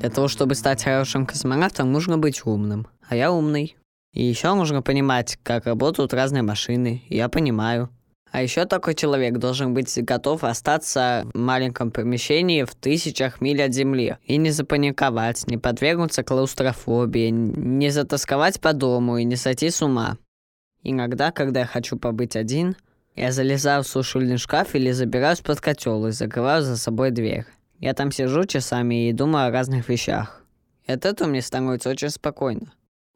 Для 0.01 0.11
того, 0.11 0.27
чтобы 0.27 0.57
стать 0.57 0.83
хорошим 0.83 1.25
космонавтом, 1.25 1.93
нужно 1.93 2.19
быть 2.19 2.45
умным. 2.45 2.89
А 3.09 3.15
я 3.15 3.31
умный. 3.31 3.77
И 4.13 4.25
еще 4.25 4.53
нужно 4.55 4.83
понимать, 4.83 5.39
как 5.45 5.67
работают 5.67 6.13
разные 6.13 6.43
машины. 6.43 7.05
Я 7.09 7.29
понимаю. 7.29 7.91
А 8.33 8.43
еще 8.43 8.65
такой 8.65 8.97
человек 8.97 9.39
должен 9.39 9.73
быть 9.73 9.97
готов 10.03 10.43
остаться 10.43 11.25
в 11.33 11.39
маленьком 11.39 11.93
помещении 11.93 12.65
в 12.65 12.75
тысячах 12.75 13.41
миль 13.41 13.63
от 13.63 13.73
Земли. 13.73 14.17
И 14.25 14.37
не 14.39 14.51
запаниковать, 14.51 15.47
не 15.47 15.59
подвергнуться 15.59 16.25
клаустрофобии, 16.25 17.29
не 17.31 17.91
затасковать 17.91 18.61
по 18.61 18.73
дому 18.73 19.19
и 19.19 19.25
не 19.25 19.37
сойти 19.37 19.71
с 19.71 19.81
ума. 19.81 20.19
Иногда, 20.85 21.33
когда 21.33 21.61
я 21.61 21.67
хочу 21.67 21.97
побыть 21.97 22.37
один, 22.37 22.77
я 23.17 23.33
залезаю 23.33 23.83
в 23.83 23.89
сушильный 23.89 24.37
шкаф 24.37 24.75
или 24.75 24.91
забираюсь 24.91 25.41
под 25.41 25.61
котел 25.61 26.07
и 26.07 26.13
закрываю 26.13 26.63
за 26.63 26.77
собой 26.77 27.11
дверь. 27.11 27.47
Я 27.81 27.95
там 27.95 28.13
сижу 28.13 28.45
часами 28.45 29.09
и 29.09 29.13
думаю 29.13 29.49
о 29.49 29.51
разных 29.51 29.89
вещах. 29.89 30.43
И 30.87 30.93
от 30.93 31.07
этого 31.07 31.29
мне 31.29 31.41
становится 31.41 31.91
очень 31.91 32.11
спокойно. 32.11 32.73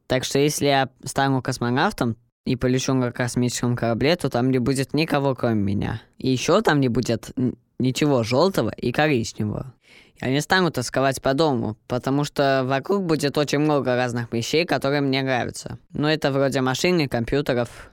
Так 0.06 0.24
что 0.24 0.38
если 0.38 0.66
я 0.66 0.88
стану 1.04 1.42
космонавтом 1.42 2.16
и 2.46 2.56
полечу 2.56 2.94
на 2.94 3.12
космическом 3.12 3.76
корабле, 3.76 4.16
то 4.16 4.30
там 4.30 4.50
не 4.50 4.58
будет 4.58 4.94
никого, 4.94 5.34
кроме 5.34 5.60
меня. 5.60 6.02
И 6.16 6.30
еще 6.30 6.62
там 6.62 6.80
не 6.80 6.88
будет 6.88 7.30
ничего 7.78 8.22
желтого 8.22 8.70
и 8.70 8.90
коричневого. 8.92 9.74
Я 10.20 10.30
не 10.30 10.40
стану 10.40 10.70
тосковать 10.72 11.22
по 11.22 11.32
дому, 11.32 11.76
потому 11.86 12.24
что 12.24 12.62
вокруг 12.64 13.04
будет 13.04 13.38
очень 13.38 13.60
много 13.60 13.94
разных 13.94 14.32
вещей, 14.32 14.64
которые 14.64 15.00
мне 15.00 15.22
нравятся. 15.22 15.78
Но 15.92 16.10
это 16.10 16.32
вроде 16.32 16.60
машин 16.60 16.98
и 16.98 17.06
компьютеров. 17.06 17.90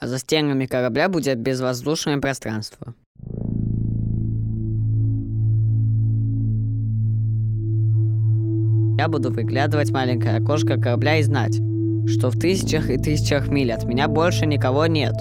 А 0.00 0.08
за 0.08 0.18
стенами 0.18 0.66
корабля 0.66 1.08
будет 1.08 1.38
безвоздушное 1.38 2.18
пространство. 2.18 2.94
Я 8.98 9.06
буду 9.06 9.30
выглядывать 9.30 9.92
маленькое 9.92 10.38
окошко 10.38 10.80
корабля 10.80 11.18
и 11.18 11.22
знать, 11.22 11.54
что 12.08 12.30
в 12.30 12.38
тысячах 12.38 12.90
и 12.90 12.98
тысячах 12.98 13.46
миль 13.46 13.72
от 13.72 13.84
меня 13.84 14.08
больше 14.08 14.46
никого 14.46 14.86
нет. 14.86 15.14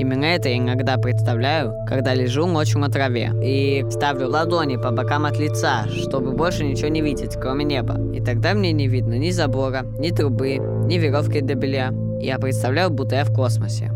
Именно 0.00 0.24
это 0.24 0.48
я 0.48 0.56
иногда 0.56 0.96
представляю, 0.96 1.74
когда 1.86 2.14
лежу 2.14 2.46
ночью 2.46 2.78
на 2.78 2.88
траве 2.88 3.32
и 3.44 3.84
ставлю 3.90 4.30
ладони 4.30 4.76
по 4.76 4.90
бокам 4.92 5.26
от 5.26 5.38
лица, 5.38 5.86
чтобы 5.88 6.32
больше 6.32 6.64
ничего 6.64 6.88
не 6.88 7.02
видеть, 7.02 7.34
кроме 7.34 7.66
неба. 7.66 8.00
И 8.14 8.20
тогда 8.22 8.54
мне 8.54 8.72
не 8.72 8.88
видно 8.88 9.18
ни 9.18 9.28
забора, 9.28 9.82
ни 9.98 10.08
трубы, 10.08 10.56
ни 10.56 10.94
веревки 10.94 11.42
для 11.42 11.54
белья. 11.54 11.92
Я 12.18 12.38
представляю, 12.38 12.88
будто 12.88 13.16
я 13.16 13.24
в 13.24 13.34
космосе. 13.34 13.92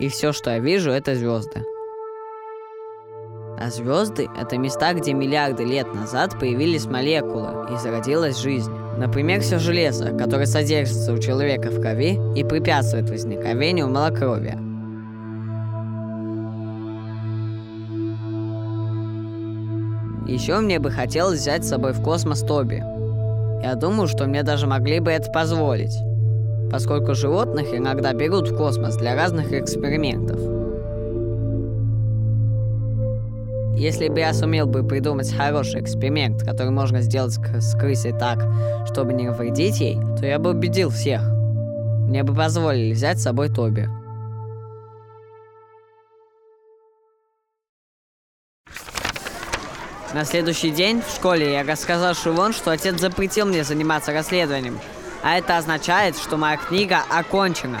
И 0.00 0.08
все, 0.08 0.32
что 0.32 0.50
я 0.50 0.58
вижу, 0.58 0.90
это 0.90 1.14
звезды. 1.14 1.62
А 3.60 3.68
звезды— 3.68 4.26
это 4.40 4.56
места, 4.56 4.94
где 4.94 5.12
миллиарды 5.12 5.64
лет 5.64 5.94
назад 5.94 6.38
появились 6.40 6.86
молекулы 6.86 7.66
и 7.70 7.76
зародилась 7.76 8.38
жизнь. 8.38 8.72
Например, 8.96 9.42
все 9.42 9.58
железо, 9.58 10.16
которое 10.16 10.46
содержится 10.46 11.12
у 11.12 11.18
человека 11.18 11.68
в 11.68 11.78
крови 11.78 12.18
и 12.34 12.42
препятствует 12.42 13.10
возникновению 13.10 13.88
малокровия. 13.88 14.58
Еще 20.26 20.58
мне 20.60 20.78
бы 20.78 20.90
хотелось 20.90 21.40
взять 21.40 21.66
с 21.66 21.68
собой 21.68 21.92
в 21.92 22.02
космос 22.02 22.40
Тоби. 22.40 22.82
Я 23.62 23.74
думаю, 23.74 24.08
что 24.08 24.24
мне 24.26 24.42
даже 24.42 24.66
могли 24.66 25.00
бы 25.00 25.10
это 25.10 25.30
позволить, 25.30 25.94
поскольку 26.72 27.14
животных 27.14 27.74
иногда 27.74 28.14
берут 28.14 28.48
в 28.48 28.56
космос 28.56 28.96
для 28.96 29.14
разных 29.14 29.52
экспериментов. 29.52 30.59
Если 33.74 34.08
бы 34.08 34.18
я 34.18 34.34
сумел 34.34 34.66
бы 34.66 34.82
придумать 34.82 35.32
хороший 35.32 35.80
эксперимент, 35.80 36.42
который 36.42 36.70
можно 36.70 37.00
сделать 37.00 37.32
с 37.32 37.74
крысой 37.78 38.12
так, 38.12 38.38
чтобы 38.90 39.12
не 39.12 39.28
навредить 39.28 39.80
ей, 39.80 39.98
то 40.18 40.26
я 40.26 40.38
бы 40.38 40.50
убедил 40.50 40.90
всех. 40.90 41.22
Мне 41.22 42.22
бы 42.22 42.34
позволили 42.34 42.92
взять 42.92 43.20
с 43.20 43.22
собой 43.22 43.48
Тоби. 43.48 43.88
На 50.12 50.24
следующий 50.24 50.72
день 50.72 51.00
в 51.00 51.14
школе 51.14 51.52
я 51.52 51.62
рассказал 51.62 52.14
Шивон, 52.14 52.52
что 52.52 52.72
отец 52.72 53.00
запретил 53.00 53.46
мне 53.46 53.62
заниматься 53.62 54.12
расследованием. 54.12 54.78
А 55.22 55.38
это 55.38 55.56
означает, 55.56 56.18
что 56.18 56.36
моя 56.36 56.56
книга 56.56 56.98
окончена. 57.08 57.80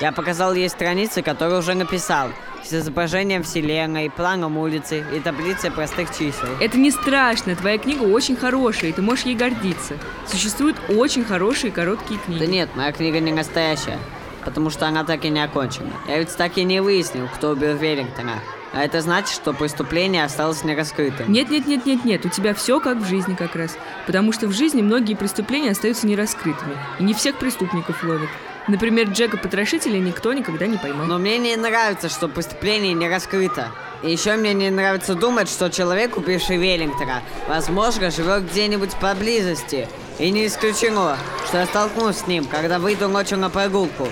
Я 0.00 0.10
показал 0.10 0.54
ей 0.54 0.68
страницы, 0.68 1.22
которые 1.22 1.58
уже 1.58 1.74
написал– 1.74 2.28
с 2.64 2.72
изображением 2.72 3.42
вселенной, 3.42 4.10
планом 4.10 4.58
улицы 4.58 5.04
и 5.14 5.20
таблицей 5.20 5.70
простых 5.70 6.10
чисел. 6.10 6.48
Это 6.60 6.78
не 6.78 6.90
страшно, 6.90 7.56
твоя 7.56 7.78
книга 7.78 8.02
очень 8.02 8.36
хорошая, 8.36 8.90
и 8.90 8.92
ты 8.92 9.02
можешь 9.02 9.24
ей 9.24 9.34
гордиться. 9.34 9.94
Существуют 10.26 10.76
очень 10.88 11.24
хорошие 11.24 11.72
короткие 11.72 12.20
книги. 12.20 12.40
Да 12.40 12.46
нет, 12.46 12.68
моя 12.74 12.92
книга 12.92 13.20
не 13.20 13.32
настоящая, 13.32 13.98
потому 14.44 14.70
что 14.70 14.86
она 14.86 15.04
так 15.04 15.24
и 15.24 15.30
не 15.30 15.42
окончена. 15.42 15.92
Я 16.06 16.18
ведь 16.18 16.36
так 16.36 16.58
и 16.58 16.64
не 16.64 16.80
выяснил, 16.80 17.28
кто 17.34 17.50
убил 17.50 17.76
Веллингтона. 17.76 18.40
А 18.72 18.84
это 18.84 19.00
значит, 19.00 19.30
что 19.30 19.54
преступление 19.54 20.24
осталось 20.24 20.62
нераскрытым. 20.62 21.32
Нет, 21.32 21.50
нет, 21.50 21.66
нет, 21.66 21.86
нет, 21.86 22.04
нет. 22.04 22.26
У 22.26 22.28
тебя 22.28 22.52
все 22.52 22.80
как 22.80 22.98
в 22.98 23.08
жизни 23.08 23.34
как 23.34 23.56
раз. 23.56 23.78
Потому 24.06 24.32
что 24.32 24.46
в 24.46 24.52
жизни 24.52 24.82
многие 24.82 25.14
преступления 25.14 25.70
остаются 25.70 26.06
нераскрытыми. 26.06 26.76
И 26.98 27.02
не 27.02 27.14
всех 27.14 27.36
преступников 27.36 28.04
ловят. 28.04 28.28
Например, 28.68 29.08
Джека 29.08 29.38
Потрошителя 29.38 29.98
никто 29.98 30.32
никогда 30.34 30.66
не 30.66 30.76
поймал. 30.76 31.06
Но 31.06 31.18
мне 31.18 31.38
не 31.38 31.56
нравится, 31.56 32.10
что 32.10 32.28
преступление 32.28 32.92
не 32.92 33.08
раскрыто. 33.08 33.72
И 34.02 34.12
еще 34.12 34.36
мне 34.36 34.52
не 34.52 34.70
нравится 34.70 35.14
думать, 35.14 35.48
что 35.48 35.70
человек, 35.70 36.18
убивший 36.18 36.58
Веллингтона, 36.58 37.22
возможно, 37.48 38.10
живет 38.10 38.44
где-нибудь 38.50 38.94
поблизости. 38.96 39.88
И 40.18 40.30
не 40.30 40.46
исключено, 40.46 41.16
что 41.46 41.58
я 41.58 41.66
столкнусь 41.66 42.18
с 42.18 42.26
ним, 42.26 42.44
когда 42.44 42.78
выйду 42.78 43.08
ночью 43.08 43.38
на 43.38 43.48
прогулку. 43.48 44.08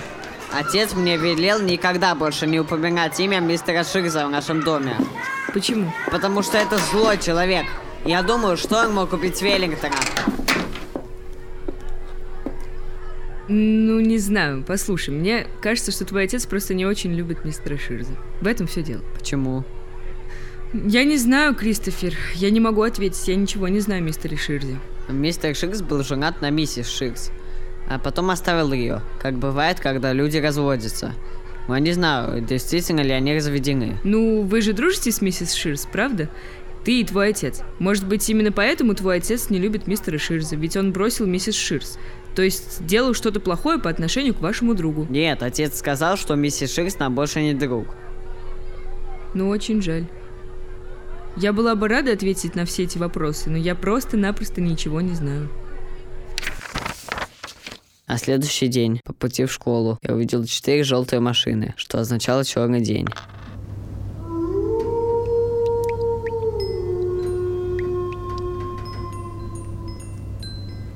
Отец 0.51 0.93
мне 0.93 1.17
велел 1.17 1.61
никогда 1.61 2.15
больше 2.15 2.47
не 2.47 2.59
упоминать 2.59 3.19
имя 3.19 3.39
мистера 3.39 3.83
Ширза 3.83 4.25
в 4.25 4.31
нашем 4.31 4.63
доме. 4.63 4.97
Почему? 5.53 5.93
Потому 6.09 6.41
что 6.41 6.57
это 6.57 6.77
злой 6.91 7.19
человек. 7.19 7.65
Я 8.05 8.23
думаю, 8.23 8.57
что 8.57 8.79
он 8.79 8.93
мог 8.93 9.13
убить 9.13 9.41
Веллингтона. 9.41 9.95
Ну, 13.47 13.99
не 13.99 14.17
знаю. 14.17 14.63
Послушай, 14.67 15.11
мне 15.11 15.47
кажется, 15.61 15.91
что 15.91 16.05
твой 16.05 16.25
отец 16.25 16.45
просто 16.45 16.73
не 16.73 16.85
очень 16.85 17.13
любит 17.13 17.45
мистера 17.45 17.77
Ширза. 17.77 18.13
В 18.41 18.47
этом 18.47 18.67
все 18.67 18.83
дело. 18.83 19.01
Почему? 19.17 19.63
Я 20.73 21.05
не 21.05 21.17
знаю, 21.17 21.55
Кристофер. 21.55 22.13
Я 22.35 22.49
не 22.49 22.59
могу 22.59 22.81
ответить. 22.81 23.27
Я 23.27 23.35
ничего 23.35 23.69
не 23.69 23.79
знаю 23.79 24.01
о 24.01 24.05
мистере 24.05 24.35
Ширзе. 24.35 24.79
Мистер 25.07 25.55
Ширз 25.55 25.81
был 25.81 26.03
женат 26.03 26.41
на 26.41 26.49
миссис 26.49 26.87
Ширз, 26.89 27.31
а 27.87 27.97
потом 27.97 28.29
оставил 28.29 28.73
ее, 28.73 29.01
как 29.21 29.35
бывает, 29.35 29.79
когда 29.79 30.11
люди 30.11 30.37
разводятся. 30.37 31.15
Я 31.69 31.79
не 31.79 31.93
знаю, 31.93 32.41
действительно 32.41 33.01
ли 33.01 33.11
они 33.11 33.33
разведены. 33.33 33.97
Ну, 34.03 34.41
вы 34.41 34.61
же 34.61 34.73
дружите 34.73 35.11
с 35.11 35.21
миссис 35.21 35.53
Ширз, 35.53 35.87
правда? 35.89 36.29
Ты 36.87 37.01
и 37.01 37.03
твой 37.03 37.31
отец. 37.31 37.63
Может 37.79 38.07
быть, 38.07 38.29
именно 38.29 38.53
поэтому 38.53 38.95
твой 38.95 39.17
отец 39.17 39.49
не 39.49 39.59
любит 39.59 39.87
мистера 39.87 40.17
Ширза, 40.17 40.55
ведь 40.55 40.77
он 40.77 40.93
бросил 40.93 41.25
миссис 41.25 41.53
Ширз. 41.53 41.99
То 42.33 42.41
есть 42.41 42.85
делал 42.85 43.13
что-то 43.13 43.41
плохое 43.41 43.77
по 43.77 43.89
отношению 43.89 44.33
к 44.33 44.39
вашему 44.39 44.73
другу. 44.73 45.05
Нет, 45.09 45.43
отец 45.43 45.77
сказал, 45.77 46.15
что 46.15 46.35
миссис 46.35 46.73
Ширс 46.73 46.97
нам 46.97 47.13
больше 47.13 47.41
не 47.41 47.53
друг. 47.53 47.87
Ну, 49.33 49.49
очень 49.49 49.81
жаль. 49.81 50.05
Я 51.35 51.51
была 51.51 51.75
бы 51.75 51.89
рада 51.89 52.13
ответить 52.13 52.55
на 52.55 52.63
все 52.63 52.83
эти 52.83 52.97
вопросы, 52.97 53.49
но 53.49 53.57
я 53.57 53.75
просто-напросто 53.75 54.61
ничего 54.61 55.01
не 55.01 55.13
знаю. 55.13 55.49
На 58.07 58.17
следующий 58.17 58.69
день, 58.69 59.01
по 59.03 59.11
пути 59.11 59.43
в 59.43 59.51
школу, 59.51 59.99
я 60.03 60.15
увидел 60.15 60.45
четыре 60.45 60.85
желтые 60.85 61.19
машины, 61.19 61.73
что 61.75 61.99
означало 61.99 62.45
черный 62.45 62.79
день. 62.79 63.09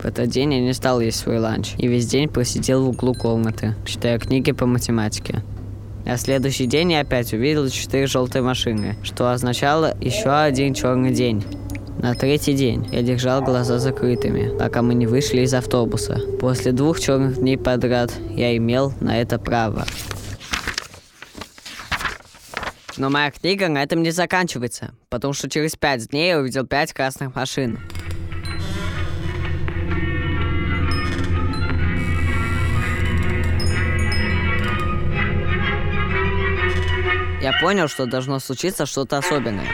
В 0.02 0.06
этот 0.06 0.30
день 0.30 0.56
я 0.56 0.60
не 0.60 0.74
стал 0.74 1.00
есть 1.00 1.20
свой 1.20 1.38
ланч 1.38 1.74
и 1.78 1.88
весь 1.88 2.08
день 2.08 2.28
просидел 2.28 2.84
в 2.84 2.90
углу 2.90 3.14
комнаты, 3.14 3.76
читая 3.86 4.18
книги 4.18 4.52
по 4.52 4.66
математике. 4.66 5.44
А 6.08 6.18
следующий 6.18 6.66
день 6.66 6.94
я 6.94 7.02
опять 7.02 7.32
увидел 7.34 7.70
четыре 7.70 8.08
желтые 8.08 8.42
машины, 8.42 8.96
что 9.04 9.32
означало 9.32 9.96
еще 10.02 10.32
один 10.32 10.74
черный 10.74 11.12
день. 11.12 11.46
На 12.00 12.16
третий 12.16 12.54
день 12.54 12.90
я 12.92 13.04
держал 13.04 13.44
глаза 13.44 13.78
закрытыми, 13.78 14.58
пока 14.58 14.82
мы 14.82 14.96
не 14.96 15.06
вышли 15.06 15.42
из 15.42 15.54
автобуса. 15.54 16.20
После 16.40 16.72
двух 16.72 17.00
черных 17.00 17.38
дней 17.38 17.60
подряд 17.60 18.12
я 18.32 18.58
имел 18.58 18.94
на 19.02 19.22
это 19.22 19.38
право. 19.38 19.86
Но 22.98 23.12
моя 23.12 23.30
книга 23.30 23.70
на 23.70 23.84
этом 23.84 24.02
не 24.02 24.10
заканчивается, 24.10 24.96
потому 25.10 25.34
что 25.34 25.48
через 25.48 25.76
пять 25.76 26.10
дней 26.10 26.30
я 26.30 26.40
увидел 26.40 26.66
пять 26.66 26.92
красных 26.92 27.36
машин. 27.36 27.78
Я 37.42 37.54
понял, 37.60 37.88
что 37.88 38.06
должно 38.06 38.40
случиться 38.40 38.86
что-то 38.86 39.18
особенное. 39.18 39.66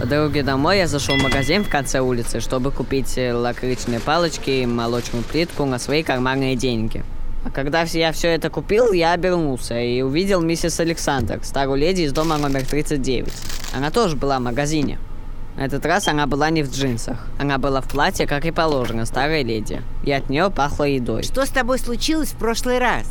По 0.00 0.06
дороге 0.06 0.42
домой 0.42 0.78
я 0.78 0.86
зашел 0.86 1.18
в 1.18 1.22
магазин 1.22 1.64
в 1.64 1.68
конце 1.68 2.00
улицы, 2.00 2.40
чтобы 2.40 2.72
купить 2.72 3.18
э, 3.18 3.34
лакричные 3.34 4.00
палочки 4.00 4.50
и 4.50 4.66
молочную 4.66 5.22
плитку 5.22 5.66
на 5.66 5.78
свои 5.78 6.02
карманные 6.02 6.56
деньги. 6.56 7.04
А 7.44 7.50
когда 7.50 7.82
я 7.82 8.12
все 8.12 8.28
это 8.28 8.48
купил, 8.48 8.92
я 8.92 9.12
обернулся 9.12 9.78
и 9.78 10.00
увидел 10.00 10.40
миссис 10.40 10.80
Александр, 10.80 11.40
старую 11.42 11.78
леди 11.78 12.02
из 12.02 12.12
дома 12.12 12.38
номер 12.38 12.64
39. 12.64 13.30
Она 13.76 13.90
тоже 13.90 14.16
была 14.16 14.38
в 14.38 14.42
магазине. 14.42 14.98
На 15.56 15.66
этот 15.66 15.84
раз 15.84 16.08
она 16.08 16.26
была 16.26 16.48
не 16.48 16.62
в 16.62 16.72
джинсах. 16.72 17.18
Она 17.38 17.58
была 17.58 17.82
в 17.82 17.88
платье, 17.88 18.26
как 18.26 18.46
и 18.46 18.50
положено, 18.50 19.04
старой 19.04 19.42
леди. 19.44 19.82
И 20.04 20.10
от 20.10 20.30
нее 20.30 20.50
пахло 20.50 20.84
едой. 20.84 21.22
Что 21.22 21.44
с 21.44 21.50
тобой 21.50 21.78
случилось 21.78 22.30
в 22.30 22.36
прошлый 22.36 22.78
раз? 22.78 23.06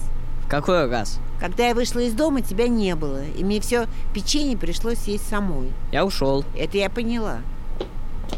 В 0.45 0.49
какой 0.49 0.89
раз? 0.89 1.19
Когда 1.43 1.67
я 1.67 1.75
вышла 1.75 1.99
из 1.99 2.13
дома, 2.13 2.41
тебя 2.41 2.69
не 2.69 2.95
было. 2.95 3.21
И 3.37 3.43
мне 3.43 3.59
все 3.59 3.87
печенье 4.13 4.55
пришлось 4.55 4.99
съесть 4.99 5.27
самой. 5.27 5.73
Я 5.91 6.05
ушел. 6.05 6.45
Это 6.57 6.77
я 6.77 6.89
поняла. 6.89 7.39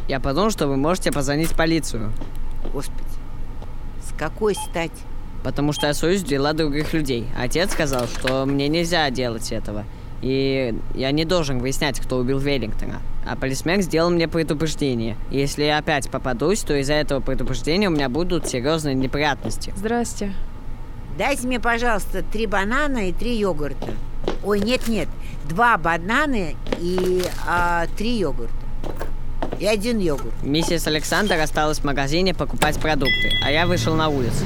Я 0.07 0.19
подумал, 0.19 0.49
что 0.49 0.67
вы 0.67 0.75
можете 0.75 1.11
позвонить 1.11 1.49
в 1.51 1.55
полицию. 1.55 2.11
Господи, 2.73 3.07
с 4.03 4.17
какой 4.17 4.55
стати? 4.55 5.03
Потому 5.43 5.71
что 5.71 5.85
я 5.85 5.93
суюсь 5.93 6.21
в 6.21 6.25
дела 6.25 6.53
других 6.53 6.93
людей. 6.93 7.27
Отец 7.39 7.73
сказал, 7.73 8.07
что 8.07 8.43
мне 8.47 8.67
нельзя 8.69 9.07
делать 9.11 9.51
этого. 9.51 9.85
И 10.23 10.73
я 10.95 11.11
не 11.11 11.25
должен 11.25 11.59
выяснять, 11.59 11.99
кто 11.99 12.17
убил 12.17 12.39
Веллингтона. 12.39 13.03
А 13.23 13.35
полисмен 13.35 13.83
сделал 13.83 14.09
мне 14.09 14.27
предупреждение. 14.27 15.15
Если 15.29 15.63
я 15.63 15.77
опять 15.77 16.09
попадусь, 16.09 16.61
то 16.61 16.75
из-за 16.75 16.93
этого 16.93 17.19
предупреждения 17.19 17.87
у 17.87 17.91
меня 17.91 18.09
будут 18.09 18.47
серьезные 18.47 18.95
неприятности. 18.95 19.71
Здрасте. 19.75 20.33
Дайте 21.17 21.47
мне, 21.47 21.59
пожалуйста, 21.61 22.23
три 22.23 22.45
банана 22.45 23.09
и 23.09 23.13
три 23.13 23.37
йогурта. 23.37 23.87
Ой, 24.43 24.59
нет-нет, 24.59 25.07
два 25.47 25.77
банана 25.77 26.49
и 26.79 27.23
а, 27.47 27.85
три 27.97 28.17
йогурта. 28.17 28.53
И 29.59 29.65
один 29.65 29.99
йогурт. 29.99 30.33
Миссис 30.43 30.85
Александр 30.87 31.39
осталась 31.39 31.79
в 31.79 31.83
магазине 31.85 32.33
покупать 32.33 32.77
продукты, 32.79 33.31
а 33.41 33.49
я 33.49 33.65
вышел 33.65 33.95
на 33.95 34.09
улицу. 34.09 34.43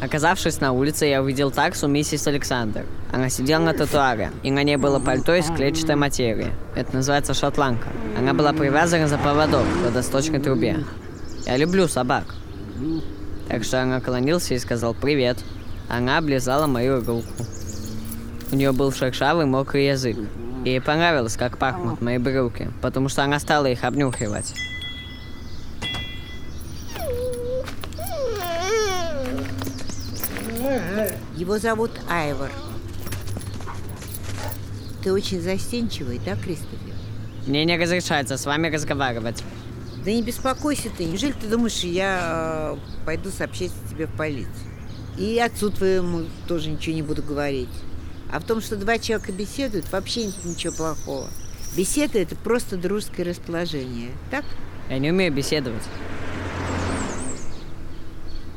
Оказавшись 0.00 0.60
на 0.60 0.72
улице, 0.72 1.06
я 1.06 1.22
увидел 1.22 1.50
таксу 1.50 1.86
миссис 1.86 2.26
Александр. 2.26 2.84
Она 3.12 3.28
сидела 3.28 3.62
на 3.62 3.74
тротуаре, 3.74 4.32
и 4.42 4.50
на 4.50 4.62
ней 4.62 4.76
было 4.76 4.98
пальто 4.98 5.34
из 5.34 5.46
клетчатой 5.46 5.96
материи. 5.96 6.52
Это 6.74 6.94
называется 6.96 7.34
шотландка. 7.34 7.88
Она 8.18 8.32
была 8.32 8.52
привязана 8.52 9.08
за 9.08 9.18
поводок 9.18 9.64
в 9.64 9.84
водосточной 9.84 10.40
трубе. 10.40 10.78
Я 11.46 11.56
люблю 11.56 11.88
собак. 11.88 12.34
Так 13.48 13.64
что 13.64 13.82
она 13.82 13.96
наклонился 13.96 14.54
и 14.54 14.58
сказал 14.58 14.94
«Привет». 14.94 15.38
Она 15.88 16.18
облизала 16.18 16.66
мою 16.66 17.04
руку. 17.04 17.24
У 18.50 18.56
нее 18.56 18.72
был 18.72 18.92
шершавый 18.92 19.46
мокрый 19.46 19.86
язык. 19.86 20.16
И 20.64 20.70
ей 20.70 20.80
понравилось, 20.80 21.36
как 21.36 21.58
пахнут 21.58 22.00
мои 22.00 22.18
брюки, 22.18 22.70
потому 22.80 23.08
что 23.08 23.22
она 23.22 23.38
стала 23.38 23.66
их 23.66 23.84
обнюхивать. 23.84 24.54
Его 31.36 31.58
зовут 31.58 31.90
Айвор. 32.08 32.50
Ты 35.02 35.12
очень 35.12 35.42
застенчивый, 35.42 36.18
да, 36.24 36.34
Кристофер? 36.36 36.94
Мне 37.46 37.66
не 37.66 37.76
разрешается 37.76 38.38
с 38.38 38.46
вами 38.46 38.68
разговаривать. 38.68 39.44
Да 40.04 40.10
не 40.10 40.22
беспокойся 40.22 40.90
ты. 40.90 41.06
Неужели 41.06 41.32
ты 41.32 41.48
думаешь, 41.48 41.80
я 41.80 42.76
э, 42.76 43.04
пойду 43.06 43.30
сообщать 43.30 43.70
тебе 43.90 44.06
в 44.06 44.14
полицию? 44.14 44.52
И 45.16 45.38
отцу 45.38 45.70
твоему 45.70 46.24
тоже 46.46 46.70
ничего 46.70 46.94
не 46.94 47.02
буду 47.02 47.22
говорить. 47.22 47.70
А 48.30 48.38
в 48.38 48.44
том, 48.44 48.60
что 48.60 48.76
два 48.76 48.98
человека 48.98 49.32
беседуют, 49.32 49.90
вообще 49.90 50.26
нет 50.26 50.44
ничего 50.44 50.74
плохого. 50.74 51.28
Беседа– 51.76 52.18
это 52.20 52.36
просто 52.36 52.76
дружеское 52.76 53.24
расположение, 53.24 54.10
так? 54.30 54.44
Я 54.90 54.98
не 54.98 55.10
умею 55.10 55.32
беседовать. 55.32 55.82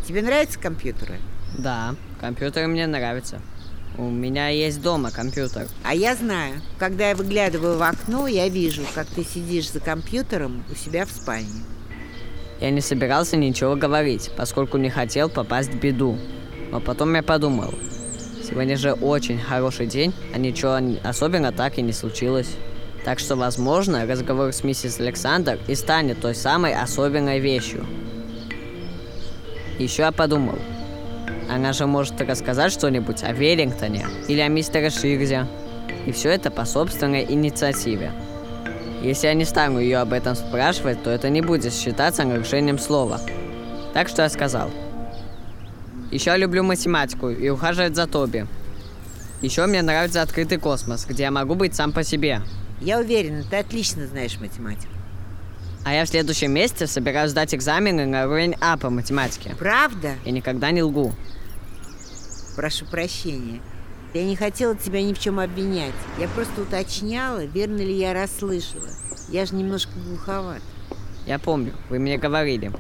Тебе 0.06 0.22
нравятся 0.22 0.60
компьютеры? 0.60 1.20
Да, 1.58 1.96
компьютеры 2.20 2.68
мне 2.68 2.88
нравятся. 2.88 3.42
У 3.98 4.04
меня 4.04 4.50
есть 4.50 4.82
дома 4.82 5.12
компьютер. 5.12 5.68
А 5.84 5.96
я 5.96 6.16
знаю, 6.16 6.62
когда 6.78 7.10
я 7.10 7.16
выглядываю 7.16 7.78
в 7.78 7.82
окно, 7.82 8.28
я 8.28 8.48
вижу, 8.48 8.84
как 8.94 9.08
ты 9.08 9.24
сидишь 9.24 9.72
за 9.72 9.80
компьютером 9.80 10.64
у 10.72 10.76
себя 10.76 11.06
в 11.06 11.10
спальне. 11.10 11.64
Я 12.60 12.70
не 12.72 12.82
собирался 12.82 13.38
ничего 13.38 13.76
говорить, 13.76 14.32
поскольку 14.36 14.78
не 14.78 14.90
хотел 14.90 15.30
попасть 15.30 15.72
в 15.72 15.80
беду. 15.80 16.18
Но 16.72 16.80
потом 16.80 17.14
я 17.16 17.24
подумал, 17.24 17.74
сегодня 18.48 18.78
же 18.78 18.94
очень 18.94 19.40
хороший 19.40 19.88
день, 19.88 20.14
а 20.34 20.38
ничего 20.38 20.80
особенно 21.04 21.52
так 21.52 21.78
и 21.78 21.82
не 21.82 21.94
случилось. 21.94 22.50
Так 23.04 23.20
что, 23.20 23.36
возможно, 23.36 24.06
разговор 24.06 24.52
с 24.52 24.64
миссис 24.64 25.00
Александр 25.00 25.60
и 25.68 25.76
станет 25.76 26.20
той 26.20 26.36
самой 26.36 26.76
особенной 26.76 27.40
вещью. 27.40 27.86
Еще 29.80 30.02
я 30.02 30.12
подумал, 30.12 30.58
она 31.50 31.74
же 31.74 31.86
может 31.88 32.20
рассказать 32.22 32.72
что-нибудь 32.72 33.24
о 33.24 33.32
Веллингтоне 33.32 34.08
или 34.28 34.40
о 34.40 34.48
мистере 34.48 34.90
Ширзе. 34.90 35.48
И 36.06 36.12
все 36.12 36.30
это 36.30 36.52
по 36.52 36.66
собственной 36.66 37.24
инициативе. 37.24 38.12
Если 39.02 39.28
я 39.28 39.34
не 39.34 39.46
стану 39.46 39.80
ее 39.80 40.00
об 40.00 40.14
этом 40.14 40.36
спрашивать, 40.36 41.04
то 41.04 41.10
это 41.10 41.30
не 41.30 41.42
будет 41.42 41.74
считаться 41.74 42.24
нарушением 42.24 42.80
слова. 42.80 43.20
Так 43.94 44.08
что 44.08 44.24
я 44.24 44.30
сказал. 44.30 44.72
Еще 46.12 46.36
люблю 46.38 46.64
математику 46.64 47.30
и 47.30 47.50
ухаживать 47.50 47.96
за 47.96 48.08
Тоби. 48.08 48.48
Еще 49.42 49.66
мне 49.66 49.82
нравится 49.82 50.22
открытый 50.22 50.58
космос, 50.58 51.06
где 51.06 51.24
я 51.24 51.32
могу 51.32 51.56
быть 51.56 51.76
сам 51.76 51.92
по 51.92 52.04
себе. 52.04 52.42
Я 52.82 53.00
уверена, 53.00 53.44
ты 53.44 53.58
отлично 53.58 54.08
знаешь 54.08 54.40
математику. 54.40 54.92
А 55.84 55.94
я 55.94 56.06
в 56.06 56.10
следующем 56.10 56.52
месяце 56.52 56.88
собираюсь 56.88 57.32
сдать 57.32 57.54
экзамены 57.54 58.06
на 58.06 58.26
уровень 58.26 58.56
А 58.60 58.78
по 58.78 58.90
математике. 58.90 59.56
Правда? 59.58 60.16
Я 60.26 60.32
никогда 60.32 60.72
не 60.72 60.84
лгу. 60.84 61.14
Прошу 62.58 62.86
прощения. 62.86 63.62
Я 64.16 64.26
не 64.26 64.36
хотела 64.36 64.76
тебя 64.76 65.04
ни 65.04 65.14
в 65.14 65.20
чем 65.20 65.40
обвинять. 65.40 65.94
Я 66.18 66.28
просто 66.28 66.64
уточняла, 66.64 67.46
верно 67.46 67.78
ли 67.78 67.94
я 67.96 68.16
расслышала. 68.16 68.90
Я 69.30 69.46
же 69.46 69.54
немножко 69.54 69.92
глуховат. 70.00 70.64
Я 71.28 71.38
помню, 71.38 71.74
вы 71.92 72.00
мне 72.00 72.18
говорили. 72.18 72.72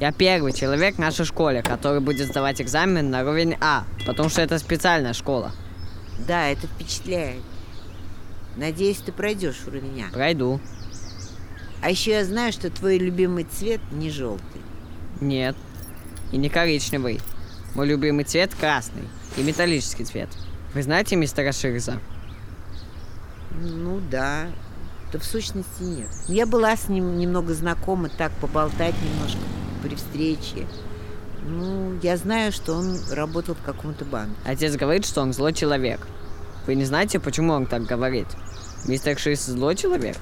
Я 0.00 0.10
первый 0.10 0.54
человек 0.54 0.94
в 0.94 0.98
нашей 0.98 1.26
школе, 1.26 1.62
который 1.62 2.00
будет 2.00 2.28
сдавать 2.28 2.62
экзамен 2.62 3.10
на 3.10 3.20
уровень 3.24 3.58
А, 3.60 3.84
потому 4.06 4.30
что 4.30 4.40
это 4.40 4.58
специальная 4.58 5.12
школа. 5.12 5.52
Да, 6.26 6.48
это 6.48 6.66
впечатляет. 6.66 7.42
Надеюсь, 8.56 9.02
ты 9.04 9.12
пройдешь 9.12 9.64
уровень 9.66 10.02
А. 10.08 10.14
Пройду. 10.14 10.60
А 11.82 11.90
еще 11.90 12.12
я 12.12 12.24
знаю, 12.24 12.52
что 12.54 12.70
твой 12.70 12.96
любимый 12.96 13.44
цвет 13.44 13.82
не 13.92 14.08
желтый. 14.10 14.62
Нет. 15.20 15.56
И 16.32 16.38
не 16.38 16.48
коричневый. 16.48 17.20
Мой 17.74 17.86
любимый 17.86 18.24
цвет 18.24 18.54
красный. 18.54 19.08
И 19.36 19.42
металлический 19.42 20.04
цвет. 20.04 20.28
Вы 20.74 20.82
знаете 20.82 21.16
мистера 21.16 21.52
Ширза? 21.52 21.98
Ну 23.60 24.00
да. 24.10 24.46
Да 25.12 25.18
в 25.18 25.24
сущности 25.24 25.82
нет. 25.82 26.08
Я 26.28 26.46
была 26.46 26.76
с 26.76 26.88
ним 26.88 27.18
немного 27.18 27.54
знакома, 27.54 28.08
так 28.08 28.32
поболтать 28.32 28.94
немножко 29.02 29.40
при 29.82 29.94
встрече. 29.94 30.66
Ну, 31.48 31.98
я 32.02 32.16
знаю, 32.16 32.50
что 32.50 32.74
он 32.74 32.98
работал 33.12 33.54
в 33.54 33.62
каком-то 33.62 34.04
банке. 34.04 34.34
Отец 34.44 34.74
говорит, 34.74 35.06
что 35.06 35.22
он 35.22 35.32
злой 35.32 35.52
человек. 35.52 36.00
Вы 36.66 36.74
не 36.74 36.84
знаете, 36.84 37.20
почему 37.20 37.52
он 37.52 37.66
так 37.66 37.84
говорит? 37.84 38.26
Мистер 38.86 39.16
Ширс 39.16 39.46
злой 39.46 39.76
человек? 39.76 40.16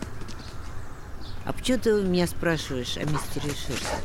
А 1.47 1.53
почему 1.53 1.79
ты 1.79 2.03
меня 2.03 2.27
спрашиваешь 2.27 2.97
о 2.97 3.05
мистере 3.05 3.51
Ширсе? 3.55 3.97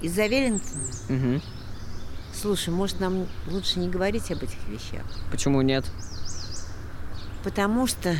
Из-за 0.00 0.26
Веллингтона? 0.26 0.84
Угу. 1.08 1.42
Слушай, 2.40 2.70
может, 2.70 3.00
нам 3.00 3.26
лучше 3.48 3.80
не 3.80 3.88
говорить 3.88 4.30
об 4.30 4.38
этих 4.38 4.68
вещах? 4.68 5.04
Почему 5.32 5.60
нет? 5.60 5.84
Потому 7.42 7.88
что... 7.88 8.16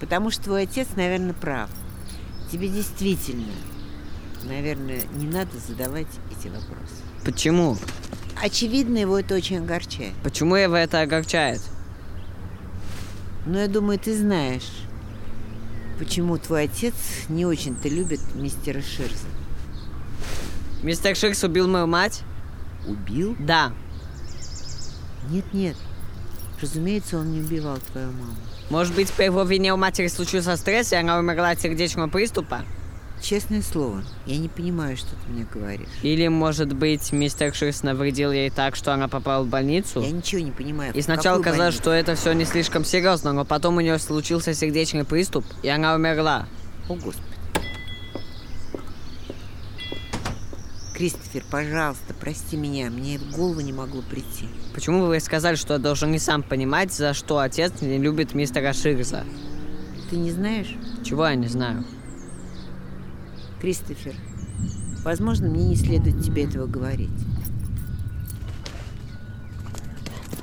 Потому 0.00 0.30
что 0.30 0.44
твой 0.44 0.64
отец, 0.64 0.88
наверное, 0.96 1.32
прав. 1.32 1.70
Тебе 2.52 2.68
действительно, 2.68 3.52
наверное, 4.44 5.00
не 5.14 5.26
надо 5.26 5.58
задавать 5.58 6.08
эти 6.30 6.48
вопросы. 6.48 6.94
Почему? 7.24 7.78
Очевидно, 8.42 8.98
его 8.98 9.18
это 9.18 9.34
очень 9.34 9.58
огорчает. 9.58 10.12
Почему 10.22 10.56
его 10.56 10.76
это 10.76 11.00
огорчает? 11.00 11.62
Ну, 13.46 13.58
я 13.58 13.68
думаю, 13.68 13.98
ты 13.98 14.14
знаешь, 14.14 14.70
почему 15.98 16.36
твой 16.36 16.64
отец 16.64 16.94
не 17.30 17.46
очень-то 17.46 17.88
любит 17.88 18.20
мистера 18.34 18.82
Ширза. 18.82 19.26
Мистер 20.82 21.16
Ширс 21.16 21.42
убил 21.44 21.66
мою 21.66 21.86
мать? 21.86 22.22
Убил? 22.86 23.36
Да. 23.38 23.72
Нет-нет. 25.30 25.76
Разумеется, 26.60 27.18
он 27.18 27.32
не 27.32 27.40
убивал 27.40 27.78
твою 27.92 28.08
маму. 28.12 28.36
Может 28.70 28.94
быть, 28.94 29.12
по 29.12 29.22
его 29.22 29.42
вине 29.42 29.74
у 29.74 29.76
матери 29.76 30.08
случился 30.08 30.56
стресс, 30.56 30.92
и 30.92 30.96
она 30.96 31.18
умерла 31.18 31.50
от 31.50 31.60
сердечного 31.60 32.08
приступа? 32.08 32.64
Честное 33.22 33.62
слово, 33.62 34.04
я 34.26 34.36
не 34.36 34.48
понимаю, 34.48 34.96
что 34.96 35.08
ты 35.10 35.32
мне 35.32 35.46
говоришь. 35.52 35.88
Или, 36.02 36.28
может 36.28 36.74
быть, 36.74 37.12
мистер 37.12 37.54
Ширс 37.54 37.82
навредил 37.82 38.30
ей 38.30 38.50
так, 38.50 38.76
что 38.76 38.92
она 38.92 39.08
попала 39.08 39.42
в 39.42 39.48
больницу? 39.48 40.00
Я 40.00 40.10
ничего 40.10 40.42
не 40.42 40.50
понимаю. 40.50 40.92
И 40.92 41.00
сначала 41.00 41.42
казалось, 41.42 41.76
больницу? 41.76 41.82
что 41.82 41.92
это 41.92 42.14
все 42.14 42.32
не 42.32 42.44
слишком 42.44 42.84
серьезно, 42.84 43.32
но 43.32 43.44
потом 43.44 43.78
у 43.78 43.80
нее 43.80 43.98
случился 43.98 44.52
сердечный 44.52 45.04
приступ, 45.04 45.46
и 45.62 45.68
она 45.68 45.94
умерла. 45.94 46.46
О, 46.88 46.94
Господи. 46.94 47.35
Кристофер, 50.96 51.44
пожалуйста, 51.50 52.14
прости 52.18 52.56
меня, 52.56 52.88
мне 52.88 53.18
в 53.18 53.36
голову 53.36 53.60
не 53.60 53.72
могло 53.74 54.00
прийти. 54.00 54.48
Почему 54.72 55.04
вы 55.04 55.20
сказали, 55.20 55.54
что 55.54 55.74
я 55.74 55.78
должен 55.78 56.14
и 56.14 56.18
сам 56.18 56.42
понимать, 56.42 56.90
за 56.90 57.12
что 57.12 57.38
отец 57.38 57.82
не 57.82 57.98
любит 57.98 58.32
мистера 58.32 58.72
Ширза? 58.72 59.24
Ты 60.08 60.16
не 60.16 60.30
знаешь? 60.30 60.74
Чего 61.04 61.26
я 61.26 61.34
не 61.34 61.48
знаю? 61.48 61.84
Кристофер, 63.60 64.14
возможно, 65.04 65.48
мне 65.48 65.66
не 65.66 65.76
следует 65.76 66.24
тебе 66.24 66.44
этого 66.44 66.66
говорить. 66.66 67.10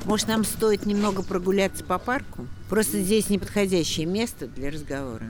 Может, 0.05 0.27
нам 0.27 0.43
стоит 0.43 0.85
немного 0.85 1.23
прогуляться 1.23 1.83
по 1.83 1.97
парку? 1.97 2.45
Просто 2.69 2.99
здесь 2.99 3.27
неподходящее 3.29 4.05
место 4.05 4.45
для 4.45 4.69
разговора. 4.69 5.25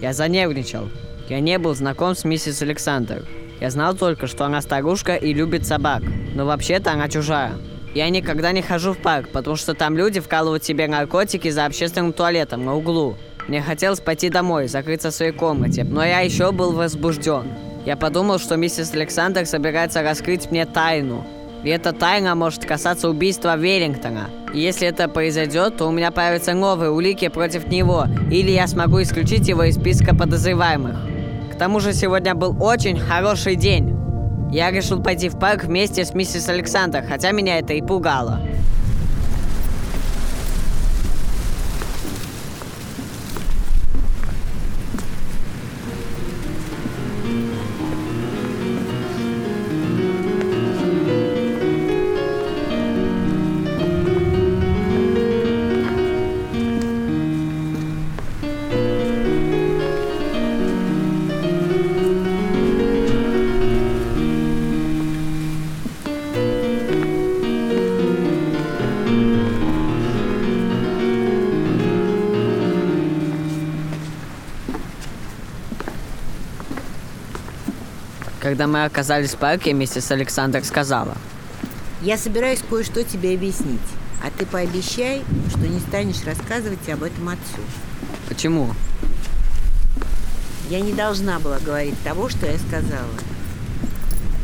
Я 0.00 0.14
занервничал. 0.14 0.88
Я 1.28 1.40
не 1.40 1.58
был 1.58 1.74
знаком 1.74 2.14
с 2.14 2.24
миссис 2.24 2.62
Александр. 2.62 3.26
Я 3.60 3.70
знал 3.70 3.94
только, 3.94 4.26
что 4.26 4.44
она 4.44 4.60
старушка 4.60 5.14
и 5.14 5.32
любит 5.32 5.66
собак. 5.66 6.02
Но 6.34 6.46
вообще-то 6.46 6.92
она 6.92 7.08
чужая. 7.08 7.52
Я 7.94 8.10
никогда 8.10 8.52
не 8.52 8.60
хожу 8.60 8.92
в 8.92 8.98
парк, 8.98 9.30
потому 9.32 9.56
что 9.56 9.72
там 9.72 9.96
люди 9.96 10.20
вкалывают 10.20 10.64
себе 10.64 10.86
наркотики 10.86 11.48
за 11.48 11.64
общественным 11.64 12.12
туалетом 12.12 12.64
на 12.64 12.74
углу. 12.74 13.16
Мне 13.48 13.62
хотелось 13.62 14.00
пойти 14.00 14.28
домой, 14.28 14.68
закрыться 14.68 15.10
в 15.10 15.14
своей 15.14 15.32
комнате, 15.32 15.84
но 15.84 16.04
я 16.04 16.20
еще 16.20 16.52
был 16.52 16.72
возбужден. 16.72 17.46
Я 17.86 17.96
подумал, 17.96 18.38
что 18.38 18.56
миссис 18.56 18.92
Александр 18.92 19.46
собирается 19.46 20.02
раскрыть 20.02 20.50
мне 20.50 20.66
тайну. 20.66 21.24
И 21.64 21.70
эта 21.70 21.92
тайна 21.92 22.34
может 22.34 22.66
касаться 22.66 23.08
убийства 23.08 23.56
Веллингтона. 23.56 24.28
И 24.52 24.60
если 24.60 24.88
это 24.88 25.08
произойдет, 25.08 25.78
то 25.78 25.86
у 25.86 25.90
меня 25.90 26.10
появятся 26.10 26.52
новые 26.52 26.90
улики 26.90 27.28
против 27.28 27.68
него, 27.68 28.06
или 28.30 28.50
я 28.50 28.66
смогу 28.66 29.00
исключить 29.00 29.48
его 29.48 29.64
из 29.64 29.76
списка 29.76 30.14
подозреваемых. 30.14 31.15
К 31.56 31.58
тому 31.58 31.80
же 31.80 31.94
сегодня 31.94 32.34
был 32.34 32.54
очень 32.62 32.98
хороший 32.98 33.56
день. 33.56 33.96
Я 34.52 34.70
решил 34.70 35.02
пойти 35.02 35.30
в 35.30 35.38
парк 35.38 35.64
вместе 35.64 36.04
с 36.04 36.12
миссис 36.12 36.50
Александр, 36.50 37.02
хотя 37.08 37.30
меня 37.30 37.58
это 37.58 37.72
и 37.72 37.80
пугало. 37.80 38.42
Когда 78.56 78.68
мы 78.68 78.86
оказались 78.86 79.34
в 79.34 79.36
парке, 79.36 79.74
миссис 79.74 80.10
Александр 80.10 80.64
сказала. 80.64 81.14
Я 82.00 82.16
собираюсь 82.16 82.60
кое-что 82.66 83.04
тебе 83.04 83.34
объяснить. 83.34 83.82
А 84.24 84.30
ты 84.30 84.46
пообещай, 84.46 85.22
что 85.50 85.68
не 85.68 85.78
станешь 85.78 86.24
рассказывать 86.24 86.88
об 86.88 87.02
этом 87.02 87.28
отцу. 87.28 87.60
Почему? 88.26 88.72
Я 90.70 90.80
не 90.80 90.94
должна 90.94 91.38
была 91.38 91.58
говорить 91.58 92.02
того, 92.02 92.30
что 92.30 92.46
я 92.46 92.56
сказала. 92.56 93.12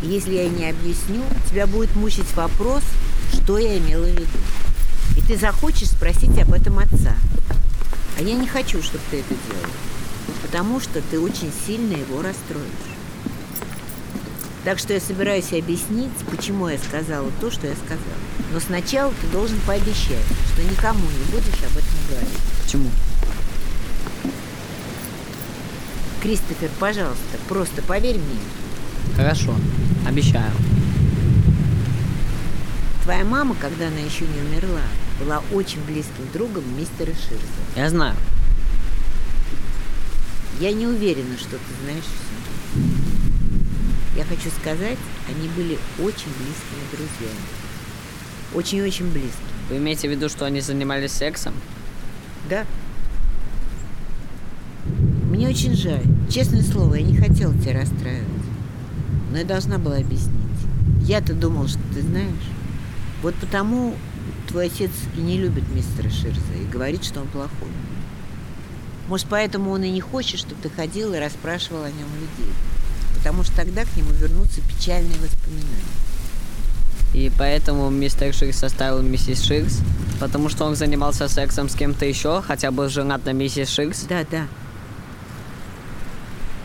Если 0.03 0.35
я 0.35 0.47
не 0.51 0.69
объясню, 0.69 1.23
тебя 1.49 1.67
будет 1.67 1.97
мучить 1.97 2.31
вопрос, 2.37 2.83
что 3.33 3.57
я 3.57 3.79
имела 3.79 4.05
в 4.05 4.11
виду. 4.11 4.39
И 5.17 5.23
ты 5.23 5.39
захочешь 5.39 5.89
спросить 5.89 6.39
об 6.39 6.53
этом 6.53 6.79
отца. 6.79 7.15
А 8.19 8.21
я 8.21 8.35
не 8.35 8.47
хочу, 8.47 8.83
чтобы 8.83 9.05
ты 9.11 9.21
это 9.21 9.35
делал. 9.49 9.73
Потому 10.43 10.81
что 10.81 11.01
ты 11.01 11.19
очень 11.19 11.51
сильно 11.67 11.95
его 11.95 12.21
расстроишь. 12.21 12.93
Так 14.65 14.79
что 14.79 14.93
я 14.93 15.01
собираюсь 15.01 15.53
объяснить, 15.53 16.13
почему 16.31 16.69
я 16.69 16.79
сказала 16.79 17.29
то, 17.41 17.51
что 17.51 17.67
я 17.67 17.75
сказала. 17.75 17.99
Но 18.53 18.61
сначала 18.61 19.13
ты 19.21 19.27
должен 19.29 19.59
пообещать, 19.67 20.25
что 20.53 20.63
никому 20.63 21.01
не 21.01 21.33
будешь 21.33 21.63
об 21.65 21.77
этом 21.77 21.99
говорить. 22.09 22.39
Почему? 22.63 22.91
Кристофер, 26.23 26.71
пожалуйста, 26.79 27.39
просто 27.49 27.83
поверь 27.83 28.19
мне. 28.19 28.39
Хорошо, 29.17 29.53
обещаю. 30.07 30.53
Твоя 33.03 33.25
мама, 33.25 33.57
когда 33.61 33.89
она 33.89 33.99
еще 33.99 34.25
не 34.27 34.41
умерла, 34.43 34.83
была 35.19 35.43
очень 35.53 35.83
близким 35.85 36.31
другом 36.33 36.63
мистера 36.79 37.13
Ширза. 37.13 37.63
Я 37.75 37.91
знаю. 37.91 38.15
Я 40.61 40.73
не 40.73 40.87
уверена, 40.87 41.37
что 41.37 41.57
ты 41.57 41.83
знаешь 41.83 42.05
все. 42.05 42.32
Я 44.17 44.25
хочу 44.25 44.51
сказать, 44.51 44.99
они 45.29 45.49
были 45.49 45.79
очень 45.99 46.33
близкими 46.37 46.85
друзьями. 46.91 47.47
Очень-очень 48.55 49.11
близкими. 49.11 49.53
Вы 49.71 49.79
имеете 49.79 50.09
в 50.09 50.11
виду, 50.11 50.29
что 50.29 50.45
они 50.45 50.61
занимались 50.61 51.13
сексом? 51.13 51.55
Да. 52.51 52.67
Мне 55.31 55.49
очень 55.49 55.75
жаль. 55.75 56.05
Честное 56.31 56.63
слово, 56.63 56.97
я 56.97 57.03
не 57.03 57.17
хотела 57.17 57.55
тебя 57.55 57.81
расстраивать. 57.81 58.29
Но 59.31 59.39
я 59.39 59.45
должна 59.45 59.79
была 59.79 59.97
объяснить. 59.97 60.37
Я-то 61.03 61.33
думал, 61.33 61.69
что 61.69 61.81
ты 61.95 62.03
знаешь. 62.03 62.29
Вот 63.23 63.35
потому 63.37 63.95
твой 64.49 64.67
отец 64.67 64.91
и 65.17 65.21
не 65.21 65.39
любит 65.39 65.65
мистера 65.75 66.11
Ширза 66.11 66.53
и 66.61 66.71
говорит, 66.71 67.05
что 67.05 67.21
он 67.21 67.29
плохой. 67.29 67.69
Может, 69.09 69.27
поэтому 69.31 69.71
он 69.71 69.83
и 69.85 69.91
не 69.91 70.01
хочет, 70.01 70.41
чтобы 70.41 70.61
ты 70.63 70.69
ходил 70.69 71.15
и 71.15 71.19
расспрашивал 71.19 71.85
о 71.85 71.91
нем 71.91 72.09
людей. 72.21 72.53
Потому 73.23 73.45
что 73.45 73.55
тогда 73.57 73.85
к 73.85 73.97
нему 73.97 74.11
вернутся 74.11 74.61
печальные 74.63 75.19
воспоминания. 75.21 75.69
И 77.15 77.31
поэтому 77.39 77.89
мистер 77.91 78.35
Ширс 78.35 78.65
оставил 78.65 79.01
миссис 79.03 79.43
Ширс? 79.43 79.81
Потому 80.19 80.49
что 80.49 80.65
он 80.65 80.75
занимался 80.75 81.29
сексом 81.29 81.69
с 81.69 81.75
кем-то 81.75 82.05
еще, 82.05 82.43
хотя 82.43 82.71
был 82.71 82.89
женат 82.89 83.25
на 83.27 83.33
миссис 83.33 83.69
Ширс? 83.69 84.07
Да, 84.09 84.25
да. 84.31 84.47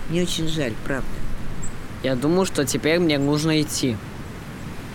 Мне 0.09 0.23
очень 0.23 0.47
жаль, 0.47 0.73
правда. 0.85 1.07
Я 2.01 2.15
думаю, 2.15 2.45
что 2.45 2.65
теперь 2.65 2.99
мне 2.99 3.19
нужно 3.19 3.61
идти. 3.61 3.97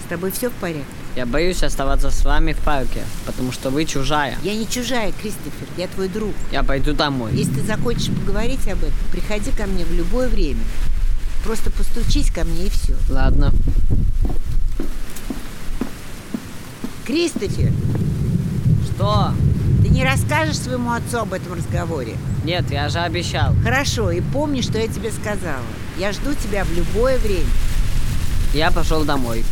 С 0.04 0.08
тобой 0.08 0.32
все 0.32 0.48
в 0.48 0.54
порядке? 0.54 0.86
Я 1.14 1.26
боюсь 1.26 1.62
оставаться 1.62 2.10
с 2.10 2.24
вами 2.24 2.54
в 2.54 2.58
парке, 2.58 3.02
потому 3.26 3.52
что 3.52 3.68
вы 3.68 3.84
чужая. 3.84 4.38
Я 4.42 4.54
не 4.54 4.66
чужая, 4.66 5.12
Кристофер, 5.12 5.68
я 5.76 5.86
твой 5.86 6.08
друг. 6.08 6.32
Я 6.50 6.62
пойду 6.62 6.94
домой. 6.94 7.32
Если 7.34 7.52
ты 7.52 7.62
захочешь 7.62 8.08
поговорить 8.08 8.66
об 8.66 8.78
этом, 8.78 8.94
приходи 9.10 9.50
ко 9.50 9.66
мне 9.66 9.84
в 9.84 9.92
любое 9.92 10.28
время. 10.28 10.62
Просто 11.44 11.70
постучись 11.70 12.30
ко 12.30 12.44
мне 12.44 12.66
и 12.66 12.70
все. 12.70 12.94
Ладно. 13.08 13.52
Кристофер! 17.04 17.72
Что? 18.86 19.32
Ты 19.82 19.88
не 19.88 20.04
расскажешь 20.04 20.58
своему 20.58 20.92
отцу 20.92 21.18
об 21.18 21.32
этом 21.32 21.54
разговоре? 21.54 22.16
Нет, 22.44 22.70
я 22.70 22.88
же 22.88 23.00
обещал. 23.00 23.54
Хорошо, 23.64 24.10
и 24.10 24.20
помни, 24.20 24.60
что 24.60 24.78
я 24.78 24.86
тебе 24.86 25.10
сказала. 25.10 25.64
Я 25.98 26.12
жду 26.12 26.34
тебя 26.34 26.64
в 26.64 26.72
любое 26.72 27.18
время. 27.18 27.50
Я 28.54 28.70
пошел 28.70 29.04
домой. 29.04 29.44